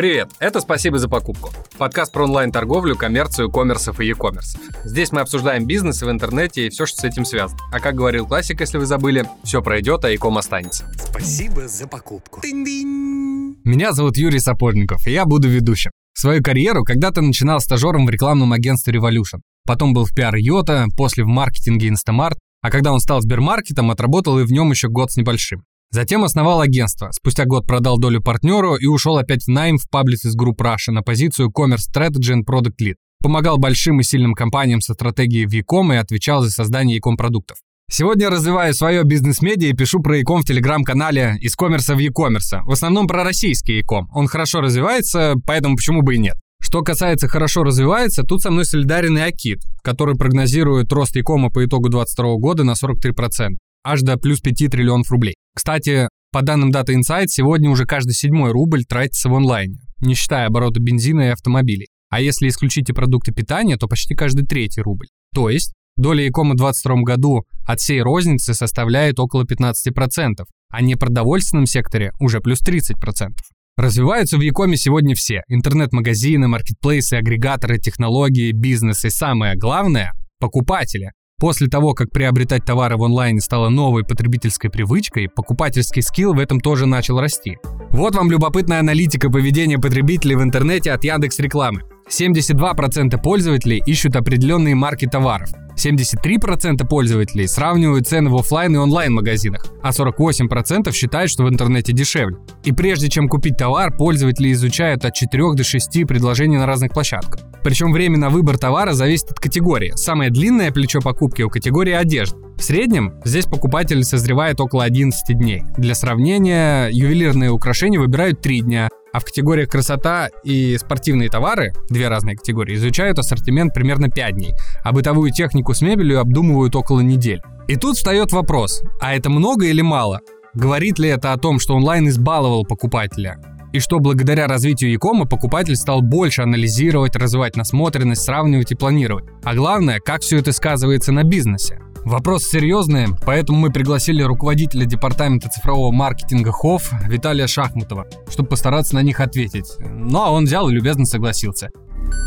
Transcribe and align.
Привет, 0.00 0.30
это 0.38 0.62
«Спасибо 0.62 0.96
за 0.98 1.10
покупку». 1.10 1.50
Подкаст 1.76 2.10
про 2.10 2.24
онлайн-торговлю, 2.24 2.96
коммерцию, 2.96 3.50
коммерсов 3.50 4.00
и 4.00 4.06
e-commerce. 4.06 4.58
Здесь 4.82 5.12
мы 5.12 5.20
обсуждаем 5.20 5.66
бизнес 5.66 6.00
в 6.00 6.10
интернете 6.10 6.66
и 6.66 6.70
все, 6.70 6.86
что 6.86 7.02
с 7.02 7.04
этим 7.04 7.26
связано. 7.26 7.60
А 7.70 7.80
как 7.80 7.96
говорил 7.96 8.26
классик, 8.26 8.60
если 8.60 8.78
вы 8.78 8.86
забыли, 8.86 9.28
все 9.44 9.60
пройдет, 9.60 10.02
а 10.06 10.10
e-com 10.10 10.38
останется. 10.38 10.90
Спасибо 10.96 11.68
за 11.68 11.86
покупку. 11.86 12.40
Тынь-дынь. 12.40 13.56
Меня 13.62 13.92
зовут 13.92 14.16
Юрий 14.16 14.38
Сапожников, 14.38 15.06
и 15.06 15.12
я 15.12 15.26
буду 15.26 15.50
ведущим. 15.50 15.90
Свою 16.14 16.42
карьеру 16.42 16.82
когда-то 16.82 17.20
начинал 17.20 17.60
стажером 17.60 18.06
в 18.06 18.08
рекламном 18.08 18.54
агентстве 18.54 18.94
Revolution. 18.94 19.40
Потом 19.66 19.92
был 19.92 20.06
в 20.06 20.14
пиар 20.14 20.34
Йота, 20.34 20.86
после 20.96 21.24
в 21.24 21.26
маркетинге 21.26 21.90
Instamart, 21.90 22.38
а 22.62 22.70
когда 22.70 22.94
он 22.94 23.00
стал 23.00 23.20
Сбермаркетом, 23.20 23.90
отработал 23.90 24.38
и 24.38 24.44
в 24.44 24.50
нем 24.50 24.70
еще 24.70 24.88
год 24.88 25.12
с 25.12 25.18
небольшим. 25.18 25.62
Затем 25.92 26.22
основал 26.22 26.60
агентство, 26.60 27.10
спустя 27.10 27.46
год 27.46 27.66
продал 27.66 27.98
долю 27.98 28.22
партнеру 28.22 28.76
и 28.76 28.86
ушел 28.86 29.18
опять 29.18 29.42
в 29.42 29.48
найм 29.48 29.76
в 29.76 29.88
Publicis 29.92 30.38
Group 30.38 30.58
Russia 30.58 30.92
на 30.92 31.02
позицию 31.02 31.50
Commerce 31.50 31.88
Strategy 31.92 32.32
and 32.32 32.44
Product 32.48 32.76
Lead. 32.80 32.94
Помогал 33.20 33.58
большим 33.58 33.98
и 33.98 34.04
сильным 34.04 34.34
компаниям 34.34 34.80
со 34.80 34.94
стратегией 34.94 35.46
в 35.46 35.52
e-com 35.52 35.92
и 35.92 35.96
отвечал 35.96 36.42
за 36.42 36.50
создание 36.50 36.98
e-com 36.98 37.16
продуктов. 37.16 37.58
Сегодня 37.90 38.30
развиваю 38.30 38.72
свое 38.72 39.02
бизнес-медиа 39.02 39.70
и 39.70 39.72
пишу 39.72 39.98
про 39.98 40.18
e-com 40.18 40.42
в 40.42 40.44
телеграм-канале 40.44 41.36
из 41.40 41.56
коммерса 41.56 41.96
в 41.96 41.98
e-commerce. 41.98 42.62
В 42.64 42.70
основном 42.70 43.08
про 43.08 43.24
российский 43.24 43.80
e-com. 43.80 44.06
Он 44.14 44.28
хорошо 44.28 44.60
развивается, 44.60 45.34
поэтому 45.44 45.76
почему 45.76 46.02
бы 46.02 46.14
и 46.14 46.18
нет. 46.18 46.36
Что 46.62 46.82
касается 46.82 47.26
хорошо 47.26 47.64
развивается, 47.64 48.22
тут 48.22 48.42
со 48.42 48.52
мной 48.52 48.64
солидарен 48.64 49.18
и 49.18 49.22
Акит, 49.22 49.58
который 49.82 50.14
прогнозирует 50.14 50.92
рост 50.92 51.16
e-кома 51.16 51.50
по 51.50 51.64
итогу 51.64 51.88
2022 51.88 52.36
года 52.36 52.62
на 52.62 52.72
43%, 52.72 53.56
аж 53.84 54.02
до 54.02 54.16
плюс 54.16 54.40
5 54.40 54.70
триллионов 54.70 55.10
рублей. 55.10 55.34
Кстати, 55.54 56.08
по 56.32 56.42
данным 56.42 56.70
Data 56.70 56.94
Insight, 56.94 57.26
сегодня 57.28 57.70
уже 57.70 57.86
каждый 57.86 58.12
седьмой 58.12 58.52
рубль 58.52 58.84
тратится 58.84 59.28
в 59.28 59.34
онлайне, 59.34 59.80
не 60.00 60.14
считая 60.14 60.46
оборота 60.46 60.80
бензина 60.80 61.22
и 61.22 61.28
автомобилей. 61.28 61.88
А 62.10 62.20
если 62.20 62.48
исключить 62.48 62.88
и 62.88 62.92
продукты 62.92 63.32
питания, 63.32 63.76
то 63.76 63.88
почти 63.88 64.14
каждый 64.14 64.46
третий 64.46 64.80
рубль. 64.80 65.06
То 65.34 65.48
есть 65.48 65.72
доля 65.96 66.24
Якома 66.24 66.54
в 66.54 66.58
2022 66.58 67.02
году 67.02 67.44
от 67.66 67.80
всей 67.80 68.02
розницы 68.02 68.54
составляет 68.54 69.18
около 69.20 69.44
15%, 69.44 70.44
а 70.70 70.82
не 70.82 70.96
продовольственном 70.96 71.66
секторе 71.66 72.12
уже 72.20 72.40
плюс 72.40 72.62
30%. 72.62 73.30
Развиваются 73.76 74.36
в 74.36 74.40
Якоме 74.40 74.76
сегодня 74.76 75.14
все. 75.14 75.42
Интернет-магазины, 75.48 76.48
маркетплейсы, 76.48 77.14
агрегаторы, 77.14 77.78
технологии, 77.78 78.52
бизнес 78.52 79.04
и 79.04 79.10
самое 79.10 79.56
главное– 79.56 80.12
покупатели. 80.38 81.12
После 81.40 81.68
того, 81.68 81.94
как 81.94 82.10
приобретать 82.10 82.66
товары 82.66 82.98
в 82.98 83.02
онлайне 83.02 83.40
стало 83.40 83.70
новой 83.70 84.04
потребительской 84.04 84.68
привычкой, 84.68 85.26
покупательский 85.26 86.02
скилл 86.02 86.34
в 86.34 86.38
этом 86.38 86.60
тоже 86.60 86.84
начал 86.84 87.18
расти. 87.18 87.56
Вот 87.90 88.14
вам 88.14 88.30
любопытная 88.30 88.80
аналитика 88.80 89.30
поведения 89.30 89.78
потребителей 89.78 90.36
в 90.36 90.42
интернете 90.42 90.92
от 90.92 91.02
Яндекс 91.02 91.38
Рекламы. 91.38 91.82
72% 92.10 93.20
пользователей 93.22 93.82
ищут 93.86 94.16
определенные 94.16 94.74
марки 94.74 95.06
товаров. 95.06 95.48
73% 95.76 96.86
пользователей 96.86 97.46
сравнивают 97.46 98.06
цены 98.06 98.28
в 98.28 98.36
офлайн 98.36 98.74
и 98.74 98.78
онлайн 98.78 99.14
магазинах, 99.14 99.66
а 99.82 99.90
48% 99.90 100.92
считают, 100.92 101.30
что 101.30 101.44
в 101.44 101.48
интернете 101.48 101.92
дешевле. 101.92 102.36
И 102.64 102.72
прежде 102.72 103.08
чем 103.08 103.28
купить 103.28 103.56
товар, 103.56 103.96
пользователи 103.96 104.52
изучают 104.52 105.04
от 105.04 105.14
4 105.14 105.54
до 105.54 105.64
6 105.64 106.06
предложений 106.06 106.58
на 106.58 106.66
разных 106.66 106.92
площадках. 106.92 107.40
Причем 107.62 107.92
время 107.92 108.18
на 108.18 108.30
выбор 108.30 108.58
товара 108.58 108.92
зависит 108.92 109.30
от 109.30 109.40
категории. 109.40 109.92
Самое 109.94 110.30
длинное 110.30 110.70
плечо 110.70 111.00
покупки 111.00 111.42
у 111.42 111.48
категории 111.48 111.92
одежды. 111.92 112.36
В 112.56 112.62
среднем 112.62 113.14
здесь 113.24 113.46
покупатель 113.46 114.04
созревает 114.04 114.60
около 114.60 114.84
11 114.84 115.38
дней. 115.38 115.62
Для 115.78 115.94
сравнения, 115.94 116.88
ювелирные 116.90 117.50
украшения 117.50 117.98
выбирают 117.98 118.42
3 118.42 118.60
дня, 118.60 118.88
а 119.12 119.20
в 119.20 119.24
категориях 119.24 119.68
красота 119.68 120.28
и 120.44 120.76
спортивные 120.78 121.28
товары, 121.28 121.72
две 121.88 122.08
разные 122.08 122.36
категории, 122.36 122.76
изучают 122.76 123.18
ассортимент 123.18 123.74
примерно 123.74 124.08
5 124.08 124.34
дней, 124.34 124.54
а 124.82 124.92
бытовую 124.92 125.30
технику 125.32 125.74
с 125.74 125.80
мебелью 125.80 126.20
обдумывают 126.20 126.74
около 126.76 127.00
недель. 127.00 127.42
И 127.68 127.76
тут 127.76 127.96
встает 127.96 128.32
вопрос, 128.32 128.82
а 129.00 129.14
это 129.14 129.30
много 129.30 129.66
или 129.66 129.80
мало? 129.82 130.20
Говорит 130.54 130.98
ли 130.98 131.08
это 131.08 131.32
о 131.32 131.38
том, 131.38 131.60
что 131.60 131.74
онлайн 131.74 132.08
избаловал 132.08 132.64
покупателя? 132.64 133.38
И 133.72 133.78
что 133.78 134.00
благодаря 134.00 134.48
развитию 134.48 134.90
Якома 134.90 135.26
покупатель 135.26 135.76
стал 135.76 136.02
больше 136.02 136.42
анализировать, 136.42 137.14
развивать 137.14 137.56
насмотренность, 137.56 138.22
сравнивать 138.22 138.72
и 138.72 138.74
планировать. 138.74 139.26
А 139.44 139.54
главное, 139.54 140.00
как 140.00 140.22
все 140.22 140.38
это 140.38 140.50
сказывается 140.50 141.12
на 141.12 141.22
бизнесе. 141.22 141.78
Вопрос 142.04 142.44
серьезный, 142.44 143.08
поэтому 143.26 143.58
мы 143.58 143.70
пригласили 143.70 144.22
руководителя 144.22 144.86
департамента 144.86 145.48
цифрового 145.48 145.92
маркетинга 145.92 146.50
ХОФ 146.50 146.92
Виталия 147.08 147.46
Шахмутова, 147.46 148.06
чтобы 148.28 148.48
постараться 148.48 148.94
на 148.94 149.02
них 149.02 149.20
ответить. 149.20 149.66
Ну 149.78 150.18
а 150.18 150.30
он 150.30 150.44
взял 150.44 150.68
и 150.68 150.72
любезно 150.72 151.04
согласился. 151.04 151.68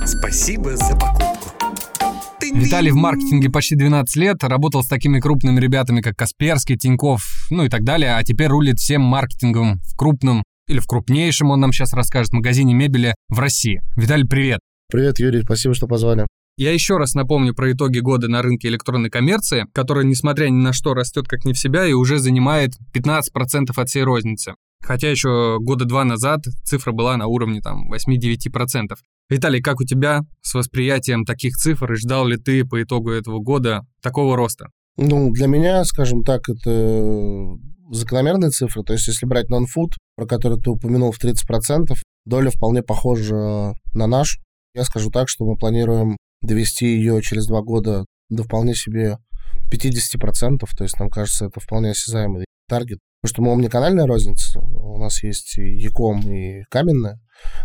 Спасибо 0.05 0.77
за 0.77 0.95
покупку. 0.95 1.49
Виталий 2.53 2.91
в 2.91 2.95
маркетинге 2.95 3.49
почти 3.49 3.75
12 3.75 4.15
лет, 4.17 4.43
работал 4.43 4.83
с 4.83 4.87
такими 4.87 5.19
крупными 5.19 5.59
ребятами, 5.59 6.01
как 6.01 6.15
Касперский, 6.15 6.77
Тиньков, 6.77 7.23
ну 7.49 7.65
и 7.65 7.69
так 7.69 7.83
далее, 7.83 8.15
а 8.15 8.23
теперь 8.23 8.47
рулит 8.47 8.77
всем 8.77 9.01
маркетингом 9.01 9.79
в 9.79 9.97
крупном 9.97 10.43
или 10.67 10.79
в 10.79 10.85
крупнейшем, 10.85 11.49
он 11.49 11.59
нам 11.59 11.73
сейчас 11.73 11.93
расскажет, 11.93 12.31
магазине 12.31 12.73
мебели 12.73 13.15
в 13.29 13.39
России. 13.39 13.81
Виталий, 13.95 14.27
привет. 14.27 14.59
Привет, 14.91 15.19
Юрий, 15.19 15.41
спасибо, 15.41 15.73
что 15.73 15.87
позвали. 15.87 16.27
Я 16.55 16.71
еще 16.71 16.97
раз 16.97 17.15
напомню 17.15 17.55
про 17.55 17.71
итоги 17.71 17.97
года 17.97 18.27
на 18.27 18.43
рынке 18.43 18.67
электронной 18.67 19.09
коммерции, 19.09 19.65
который, 19.73 20.05
несмотря 20.05 20.49
ни 20.49 20.61
на 20.61 20.71
что, 20.71 20.93
растет 20.93 21.27
как 21.27 21.45
не 21.45 21.53
в 21.53 21.57
себя 21.57 21.87
и 21.87 21.93
уже 21.93 22.19
занимает 22.19 22.73
15% 22.93 23.71
от 23.75 23.89
всей 23.89 24.03
розницы. 24.03 24.53
Хотя 24.83 25.09
еще 25.09 25.57
года 25.59 25.85
два 25.85 26.03
назад 26.03 26.41
цифра 26.63 26.91
была 26.91 27.17
на 27.17 27.25
уровне 27.25 27.59
там 27.59 27.91
8-9%. 27.91 28.95
Виталий, 29.29 29.61
как 29.61 29.79
у 29.79 29.83
тебя 29.83 30.21
с 30.41 30.53
восприятием 30.53 31.25
таких 31.25 31.55
цифр 31.55 31.93
и 31.93 31.95
ждал 31.95 32.27
ли 32.27 32.37
ты 32.37 32.65
по 32.65 32.83
итогу 32.83 33.09
этого 33.09 33.39
года 33.39 33.81
такого 34.03 34.35
роста? 34.35 34.67
Ну, 34.97 35.31
для 35.31 35.47
меня, 35.47 35.83
скажем 35.85 36.23
так, 36.23 36.49
это 36.49 37.57
закономерные 37.89 38.51
цифры. 38.51 38.83
То 38.83 38.93
есть, 38.93 39.07
если 39.07 39.25
брать 39.25 39.49
нон-фуд, 39.49 39.97
про 40.15 40.27
который 40.27 40.59
ты 40.59 40.69
упомянул 40.69 41.11
в 41.11 41.23
30%, 41.23 41.95
доля 42.25 42.51
вполне 42.51 42.83
похожа 42.83 43.73
на 43.95 44.05
нашу. 44.05 44.39
Я 44.75 44.83
скажу 44.83 45.09
так, 45.09 45.29
что 45.29 45.45
мы 45.45 45.55
планируем 45.55 46.17
довести 46.43 46.85
ее 46.85 47.21
через 47.21 47.47
два 47.47 47.61
года 47.61 48.05
до 48.29 48.43
вполне 48.43 48.75
себе 48.75 49.17
50%, 49.71 50.59
то 50.77 50.83
есть 50.83 50.99
нам 50.99 51.09
кажется, 51.09 51.45
это 51.45 51.59
вполне 51.59 51.91
осязаемый 51.91 52.45
таргет. 52.67 52.99
Потому 53.21 53.33
что 53.33 53.41
мы 53.41 53.53
омниканальная 53.53 54.05
розница, 54.05 54.59
у 54.59 54.97
нас 54.99 55.23
есть 55.23 55.57
и 55.57 55.75
Яком, 55.75 56.19
и 56.21 56.63
каменная 56.69 57.19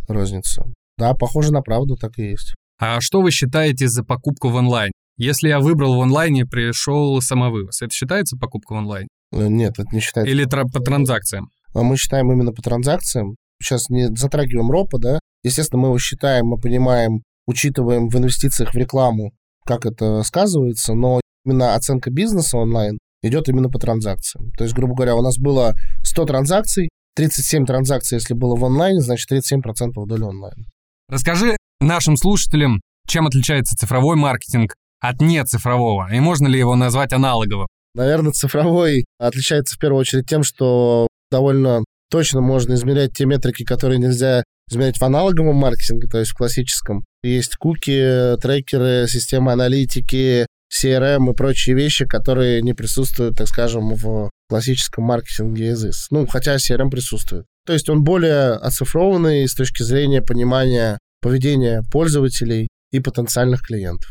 розница. 0.06 0.65
Да, 0.97 1.15
похоже 1.15 1.53
на 1.53 1.62
правду, 1.62 1.97
так 1.97 2.19
и 2.19 2.31
есть. 2.31 2.55
А 2.81 3.00
что 3.00 3.21
вы 3.21 3.31
считаете 3.31 3.88
за 3.88 4.05
покупку 4.05 4.49
в 4.49 4.55
онлайн? 4.55 4.93
Если 5.17 5.49
я 5.49 5.59
выбрал 5.59 5.97
в 5.97 6.00
онлайне, 6.00 6.47
пришел 6.47 7.21
самовывоз, 7.21 7.83
это 7.83 7.93
считается 7.93 8.37
покупка 8.37 8.75
в 8.75 8.77
онлайн? 8.77 9.09
Э, 9.33 9.49
нет, 9.49 9.78
это 9.78 9.88
не 9.93 10.00
считается. 10.00 10.31
Или 10.33 10.44
тра- 10.44 10.65
по 10.65 10.81
транзакциям? 10.81 11.50
А 11.75 11.83
мы 11.83 11.97
считаем 11.97 12.31
именно 12.33 12.53
по 12.53 12.62
транзакциям. 12.62 13.34
Сейчас 13.61 13.88
не 13.91 14.06
затрагиваем 14.17 14.71
ропа, 14.71 14.99
да. 14.99 15.19
Естественно, 15.43 15.83
мы 15.83 15.88
его 15.88 15.99
считаем, 15.99 16.47
мы 16.47 16.59
понимаем, 16.59 17.22
учитываем 17.49 18.09
в 18.09 18.17
инвестициях 18.17 18.75
в 18.75 18.77
рекламу, 18.77 19.33
как 19.65 19.87
это 19.87 20.23
сказывается, 20.23 20.95
но 20.95 21.21
именно 21.45 21.75
оценка 21.75 22.11
бизнеса 22.11 22.59
онлайн 22.59 22.99
идет 23.23 23.49
именно 23.49 23.71
по 23.71 23.79
транзакциям. 23.79 24.53
То 24.53 24.65
есть, 24.65 24.77
грубо 24.77 24.95
говоря, 24.95 25.17
у 25.17 25.23
нас 25.23 25.39
было 25.39 25.75
100 26.05 26.27
транзакций, 26.27 26.91
37 27.17 27.65
транзакций, 27.65 28.17
если 28.17 28.35
было 28.35 28.55
в 28.55 28.65
онлайне, 28.65 29.01
значит 29.01 29.33
37% 29.33 29.93
доли 30.07 30.23
онлайн. 30.23 30.67
Расскажи 31.09 31.57
нашим 31.81 32.17
слушателям, 32.17 32.81
чем 33.09 33.27
отличается 33.27 33.77
цифровой 33.77 34.17
маркетинг 34.17 34.75
от 35.01 35.21
нецифрового, 35.23 36.13
и 36.13 36.21
можно 36.21 36.47
ли 36.49 36.59
его 36.59 36.77
назвать 36.77 37.13
аналоговым? 37.15 37.67
Наверное, 37.95 38.33
цифровой 38.33 39.07
отличается 39.19 39.75
в 39.75 39.79
первую 39.79 40.01
очередь 40.01 40.27
тем, 40.27 40.43
что 40.43 41.09
довольно 41.31 41.83
точно 42.11 42.43
можно 42.43 42.75
измерять 42.75 43.15
те 43.15 43.25
метрики, 43.25 43.65
которые 43.65 43.99
нельзя 43.99 44.44
измерять 44.71 44.99
в 44.99 45.03
аналоговом 45.03 45.56
маркетинге, 45.56 46.09
то 46.09 46.19
есть 46.19 46.33
в 46.33 46.37
классическом. 46.37 47.05
Есть 47.23 47.56
куки, 47.56 48.37
трекеры, 48.41 49.06
системы 49.09 49.53
аналитики, 49.53 50.47
CRM 50.73 51.31
и 51.31 51.35
прочие 51.35 51.75
вещи, 51.75 52.05
которые 52.05 52.62
не 52.62 52.75
присутствуют, 52.75 53.37
так 53.37 53.49
скажем, 53.49 53.94
в 53.94 54.31
классическом 54.49 55.05
маркетинге 55.05 55.69
языс. 55.69 56.09
Ну, 56.11 56.26
хотя 56.26 56.56
CRM 56.56 56.91
присутствует. 56.91 57.47
То 57.67 57.73
есть 57.73 57.88
он 57.88 58.05
более 58.05 58.53
оцифрованный 58.53 59.47
с 59.49 59.55
точки 59.55 59.82
зрения 59.82 60.23
понимания 60.23 60.99
поведения 61.20 61.82
пользователей 61.91 62.69
и 62.93 63.00
потенциальных 63.00 63.62
клиентов. 63.62 64.11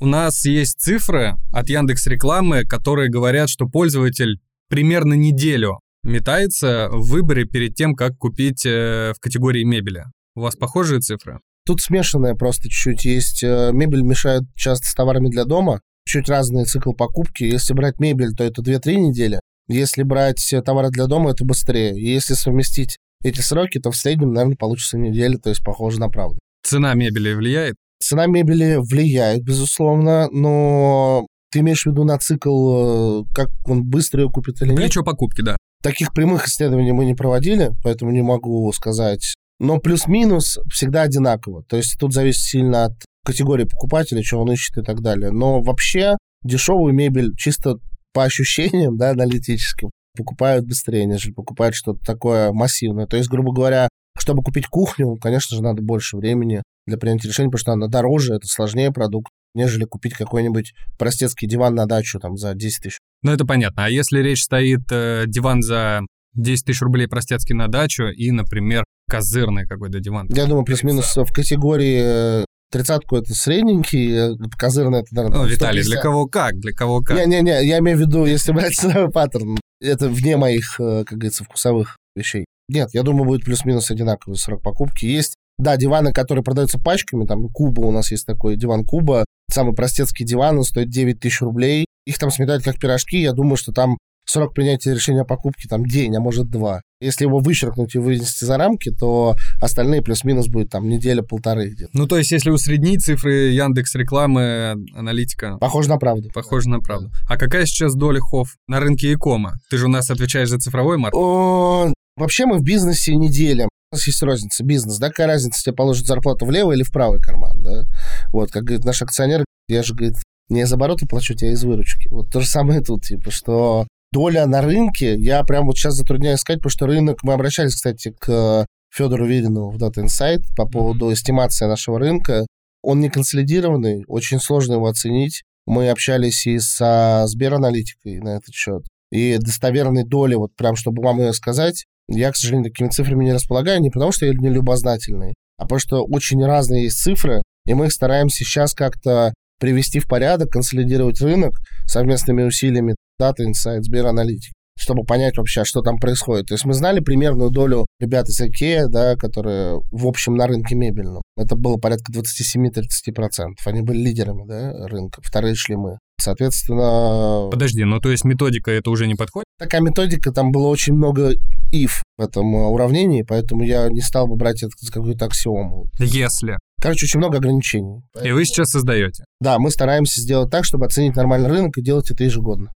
У 0.00 0.06
нас 0.06 0.44
есть 0.44 0.78
цифры 0.78 1.36
от 1.52 1.68
Яндекс 1.68 2.06
Рекламы, 2.06 2.64
которые 2.64 3.08
говорят, 3.08 3.48
что 3.48 3.66
пользователь 3.66 4.38
примерно 4.68 5.14
неделю 5.14 5.80
метается 6.04 6.88
в 6.90 7.08
выборе 7.08 7.44
перед 7.44 7.74
тем, 7.74 7.94
как 7.94 8.16
купить 8.16 8.64
э, 8.64 9.12
в 9.16 9.20
категории 9.20 9.64
мебели. 9.64 10.04
У 10.34 10.40
вас 10.40 10.54
похожие 10.56 11.00
цифры? 11.00 11.40
Тут 11.68 11.82
смешанное 11.82 12.34
просто 12.34 12.70
чуть-чуть 12.70 13.04
есть. 13.04 13.44
Э, 13.44 13.72
мебель 13.74 14.00
мешает 14.00 14.44
часто 14.56 14.86
с 14.86 14.94
товарами 14.94 15.28
для 15.28 15.44
дома. 15.44 15.82
Чуть 16.06 16.26
разный 16.26 16.64
цикл 16.64 16.94
покупки. 16.94 17.44
Если 17.44 17.74
брать 17.74 18.00
мебель, 18.00 18.34
то 18.34 18.42
это 18.42 18.62
2-3 18.62 18.94
недели. 18.94 19.38
Если 19.68 20.02
брать 20.02 20.54
товары 20.64 20.88
для 20.88 21.04
дома, 21.04 21.32
это 21.32 21.44
быстрее. 21.44 21.94
И 21.94 22.08
если 22.08 22.32
совместить 22.32 22.96
эти 23.22 23.42
сроки, 23.42 23.78
то 23.80 23.90
в 23.90 23.96
среднем, 23.96 24.32
наверное, 24.32 24.56
получится 24.56 24.96
неделя, 24.96 25.36
то 25.36 25.50
есть 25.50 25.62
похоже 25.62 26.00
на 26.00 26.08
правду. 26.08 26.38
Цена 26.62 26.94
мебели 26.94 27.34
влияет? 27.34 27.74
Цена 28.00 28.24
мебели 28.24 28.78
влияет, 28.78 29.44
безусловно, 29.44 30.30
но 30.32 31.26
ты 31.52 31.58
имеешь 31.58 31.82
в 31.82 31.90
виду 31.90 32.04
на 32.04 32.16
цикл, 32.16 33.24
э, 33.24 33.24
как 33.34 33.50
он 33.66 33.84
быстро 33.84 34.22
ее 34.22 34.30
купит 34.30 34.62
или 34.62 34.70
нет? 34.70 34.78
Плечо 34.78 35.02
покупки, 35.04 35.42
да. 35.42 35.58
Таких 35.82 36.14
прямых 36.14 36.48
исследований 36.48 36.92
мы 36.92 37.04
не 37.04 37.14
проводили, 37.14 37.72
поэтому 37.84 38.10
не 38.10 38.22
могу 38.22 38.72
сказать. 38.72 39.34
Но 39.58 39.78
плюс-минус 39.78 40.58
всегда 40.72 41.02
одинаково. 41.02 41.64
То 41.64 41.76
есть 41.76 41.98
тут 41.98 42.12
зависит 42.12 42.42
сильно 42.42 42.86
от 42.86 42.94
категории 43.24 43.64
покупателя, 43.64 44.22
что 44.22 44.40
он 44.40 44.52
ищет 44.52 44.78
и 44.78 44.82
так 44.82 45.00
далее. 45.00 45.30
Но 45.30 45.60
вообще 45.60 46.16
дешевую 46.42 46.94
мебель 46.94 47.34
чисто 47.36 47.76
по 48.12 48.24
ощущениям, 48.24 48.96
да, 48.96 49.10
аналитическим, 49.10 49.90
покупают 50.16 50.66
быстрее, 50.66 51.04
нежели 51.06 51.32
покупают 51.32 51.74
что-то 51.74 52.00
такое 52.04 52.52
массивное. 52.52 53.06
То 53.06 53.16
есть, 53.16 53.28
грубо 53.28 53.52
говоря, 53.52 53.88
чтобы 54.18 54.42
купить 54.42 54.66
кухню, 54.66 55.16
конечно 55.16 55.56
же, 55.56 55.62
надо 55.62 55.82
больше 55.82 56.16
времени 56.16 56.62
для 56.86 56.96
принятия 56.96 57.28
решения, 57.28 57.48
потому 57.48 57.60
что 57.60 57.72
она 57.72 57.86
дороже, 57.86 58.34
это 58.34 58.46
сложнее 58.46 58.90
продукт, 58.92 59.30
нежели 59.54 59.84
купить 59.84 60.14
какой-нибудь 60.14 60.72
простецкий 60.98 61.48
диван 61.48 61.74
на 61.74 61.86
дачу 61.86 62.18
там 62.18 62.36
за 62.36 62.54
10 62.54 62.82
тысяч. 62.82 62.98
Ну, 63.22 63.32
это 63.32 63.44
понятно. 63.44 63.84
А 63.84 63.90
если 63.90 64.20
речь 64.20 64.42
стоит 64.42 64.90
э, 64.90 65.24
диван 65.26 65.62
за 65.62 66.00
10 66.38 66.64
тысяч 66.64 66.80
рублей 66.82 67.08
простецкий 67.08 67.54
на 67.54 67.68
дачу 67.68 68.04
и, 68.04 68.30
например, 68.30 68.84
козырный 69.10 69.66
какой-то 69.66 70.00
диван? 70.00 70.28
Я 70.30 70.46
думаю, 70.46 70.64
плюс-минус 70.64 71.16
в 71.16 71.32
категории 71.32 72.42
э, 72.42 72.44
Тридцатку 72.70 73.16
это 73.16 73.34
средненький, 73.34 74.34
э, 74.34 74.36
козырный 74.58 75.00
это, 75.00 75.14
наверное, 75.14 75.38
Ну, 75.38 75.46
Виталий, 75.46 75.82
для 75.82 76.00
кого 76.00 76.26
как? 76.26 76.58
Для 76.58 76.72
кого 76.72 77.00
как? 77.00 77.16
Не-не-не, 77.16 77.66
я 77.66 77.78
имею 77.78 77.96
в 77.96 78.00
виду, 78.00 78.26
если 78.26 78.52
брать 78.52 78.76
ценовой 78.76 79.10
паттерн, 79.10 79.58
это 79.80 80.10
вне 80.10 80.36
моих, 80.36 80.78
э, 80.78 81.04
как 81.06 81.16
говорится, 81.16 81.44
вкусовых 81.44 81.96
вещей. 82.14 82.44
Нет, 82.68 82.90
я 82.92 83.02
думаю, 83.02 83.24
будет 83.24 83.44
плюс-минус 83.44 83.90
одинаковый 83.90 84.36
срок 84.36 84.62
покупки. 84.62 85.06
Есть, 85.06 85.36
да, 85.58 85.78
диваны, 85.78 86.12
которые 86.12 86.44
продаются 86.44 86.78
пачками, 86.78 87.24
там, 87.24 87.48
Куба 87.48 87.80
у 87.80 87.90
нас 87.90 88.10
есть 88.10 88.26
такой, 88.26 88.56
диван 88.56 88.84
Куба, 88.84 89.24
самый 89.50 89.74
простецкий 89.74 90.26
диван, 90.26 90.58
он 90.58 90.64
стоит 90.64 90.90
9 90.90 91.20
тысяч 91.20 91.40
рублей. 91.40 91.86
Их 92.04 92.18
там 92.18 92.30
сметают 92.30 92.64
как 92.64 92.78
пирожки, 92.78 93.18
я 93.18 93.32
думаю, 93.32 93.56
что 93.56 93.72
там 93.72 93.96
срок 94.30 94.54
принятия 94.54 94.94
решения 94.94 95.22
о 95.22 95.24
покупке 95.24 95.68
там 95.68 95.84
день, 95.84 96.14
а 96.16 96.20
может 96.20 96.50
два. 96.50 96.82
Если 97.00 97.24
его 97.24 97.38
вычеркнуть 97.38 97.94
и 97.94 97.98
вынести 97.98 98.44
за 98.44 98.56
рамки, 98.56 98.90
то 98.90 99.36
остальные 99.60 100.02
плюс-минус 100.02 100.48
будет 100.48 100.70
там 100.70 100.88
неделя-полторы 100.88 101.70
где-то. 101.70 101.90
Ну, 101.92 102.06
то 102.06 102.18
есть, 102.18 102.32
если 102.32 102.50
усреднить 102.50 103.04
цифры 103.04 103.50
Яндекс 103.50 103.94
рекламы, 103.94 104.74
аналитика... 104.94 105.56
Похоже 105.58 105.88
на 105.88 105.98
правду. 105.98 106.30
Похоже 106.34 106.68
на 106.68 106.80
правду. 106.80 107.10
А 107.28 107.36
какая 107.36 107.66
сейчас 107.66 107.94
доля 107.94 108.20
хов 108.20 108.56
на 108.66 108.80
рынке 108.80 109.10
Якома? 109.10 109.54
Ты 109.70 109.78
же 109.78 109.86
у 109.86 109.88
нас 109.88 110.10
отвечаешь 110.10 110.48
за 110.48 110.58
цифровой 110.58 110.98
маркетинг. 110.98 111.24
О, 111.24 111.92
вообще 112.16 112.46
мы 112.46 112.58
в 112.58 112.62
бизнесе 112.62 113.14
не 113.14 113.30
делим. 113.30 113.68
У 113.90 113.96
нас 113.96 114.06
есть 114.06 114.22
разница. 114.22 114.64
Бизнес, 114.64 114.98
да? 114.98 115.08
Какая 115.08 115.28
разница, 115.28 115.62
тебе 115.62 115.74
положат 115.74 116.06
зарплату 116.06 116.44
в 116.44 116.50
левый 116.50 116.76
или 116.76 116.82
в 116.82 116.92
правый 116.92 117.20
карман, 117.20 117.62
да? 117.62 117.86
Вот, 118.32 118.50
как 118.50 118.64
говорит 118.64 118.84
наш 118.84 119.00
акционер, 119.00 119.44
я 119.68 119.82
же, 119.82 119.94
говорит, 119.94 120.16
не 120.48 120.62
из 120.62 120.72
оборота 120.72 121.06
плачу, 121.06 121.34
тебе 121.34 121.52
из 121.52 121.62
выручки. 121.62 122.08
Вот 122.08 122.30
то 122.30 122.40
же 122.40 122.46
самое 122.46 122.80
тут, 122.80 123.04
типа, 123.04 123.30
что 123.30 123.86
доля 124.12 124.46
на 124.46 124.62
рынке, 124.62 125.16
я 125.16 125.42
прям 125.44 125.66
вот 125.66 125.76
сейчас 125.76 125.94
затрудняюсь 125.94 126.40
сказать, 126.40 126.60
потому 126.60 126.70
что 126.70 126.86
рынок, 126.86 127.22
мы 127.22 127.34
обращались, 127.34 127.74
кстати, 127.74 128.14
к 128.18 128.66
Федору 128.90 129.26
Верину 129.26 129.70
в 129.70 129.76
Data 129.76 130.04
Insight 130.04 130.42
по 130.56 130.66
поводу 130.66 131.12
эстимации 131.12 131.66
нашего 131.66 131.98
рынка. 131.98 132.46
Он 132.82 133.00
не 133.00 133.10
консолидированный, 133.10 134.04
очень 134.06 134.40
сложно 134.40 134.74
его 134.74 134.86
оценить. 134.86 135.42
Мы 135.66 135.90
общались 135.90 136.46
и 136.46 136.58
со 136.58 137.24
Сбераналитикой 137.26 138.20
на 138.20 138.36
этот 138.36 138.54
счет. 138.54 138.84
И 139.10 139.36
достоверной 139.38 140.04
доли, 140.04 140.34
вот 140.34 140.54
прям 140.56 140.76
чтобы 140.76 141.02
вам 141.02 141.20
ее 141.20 141.32
сказать, 141.32 141.84
я, 142.08 142.32
к 142.32 142.36
сожалению, 142.36 142.70
такими 142.70 142.88
цифрами 142.88 143.24
не 143.24 143.32
располагаю, 143.32 143.80
не 143.80 143.90
потому 143.90 144.12
что 144.12 144.26
я 144.26 144.32
не 144.32 144.48
любознательный, 144.48 145.34
а 145.58 145.62
потому 145.62 145.78
что 145.78 146.04
очень 146.04 146.42
разные 146.44 146.84
есть 146.84 146.98
цифры, 146.98 147.42
и 147.66 147.74
мы 147.74 147.86
их 147.86 147.92
стараемся 147.92 148.44
сейчас 148.44 148.72
как-то 148.74 149.34
привести 149.60 149.98
в 149.98 150.06
порядок, 150.06 150.50
консолидировать 150.50 151.20
рынок 151.20 151.52
совместными 151.86 152.44
усилиями 152.44 152.94
Data 153.20 153.44
Insight, 153.46 153.82
Сбераналитик, 153.82 154.52
чтобы 154.78 155.04
понять 155.04 155.36
вообще, 155.36 155.64
что 155.64 155.80
там 155.82 155.98
происходит. 155.98 156.46
То 156.46 156.54
есть 156.54 156.64
мы 156.64 156.72
знали 156.72 157.00
примерную 157.00 157.50
долю 157.50 157.86
ребят 158.00 158.28
из 158.28 158.40
IKEA, 158.40 158.86
да, 158.86 159.16
которые 159.16 159.80
в 159.90 160.06
общем 160.06 160.34
на 160.34 160.46
рынке 160.46 160.74
мебельном. 160.74 161.22
Это 161.36 161.56
было 161.56 161.76
порядка 161.76 162.12
27-30%. 162.12 163.54
Они 163.66 163.82
были 163.82 163.98
лидерами 163.98 164.46
да, 164.46 164.86
рынка. 164.86 165.20
Вторые 165.22 165.54
шли 165.54 165.76
мы. 165.76 165.98
Соответственно... 166.20 167.48
Подожди, 167.50 167.84
ну 167.84 168.00
то 168.00 168.10
есть 168.10 168.24
методика 168.24 168.70
это 168.70 168.90
уже 168.90 169.06
не 169.06 169.14
подходит? 169.14 169.46
Такая 169.58 169.80
методика, 169.80 170.32
там 170.32 170.50
было 170.50 170.68
очень 170.68 170.94
много 170.94 171.32
if 171.72 172.02
в 172.16 172.22
этом 172.22 172.54
э, 172.54 172.66
уравнении, 172.66 173.22
поэтому 173.22 173.62
я 173.62 173.88
не 173.88 174.00
стал 174.00 174.26
бы 174.26 174.36
брать 174.36 174.62
это 174.62 174.72
как 174.80 174.92
какую-то 174.92 175.26
аксиому. 175.26 175.86
Если. 175.98 176.58
Короче, 176.80 177.06
очень 177.06 177.18
много 177.18 177.38
ограничений. 177.38 178.02
И 178.22 178.30
вы 178.30 178.44
сейчас 178.44 178.70
создаете? 178.70 179.24
Да, 179.40 179.58
мы 179.58 179.70
стараемся 179.70 180.20
сделать 180.20 180.50
так, 180.50 180.64
чтобы 180.64 180.86
оценить 180.86 181.16
нормальный 181.16 181.48
рынок 181.48 181.76
и 181.76 181.82
делать 181.82 182.10
это 182.10 182.24
ежегодно. 182.24 182.72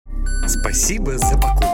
Спасибо 0.47 1.19
за 1.19 1.37
покупку. 1.37 1.70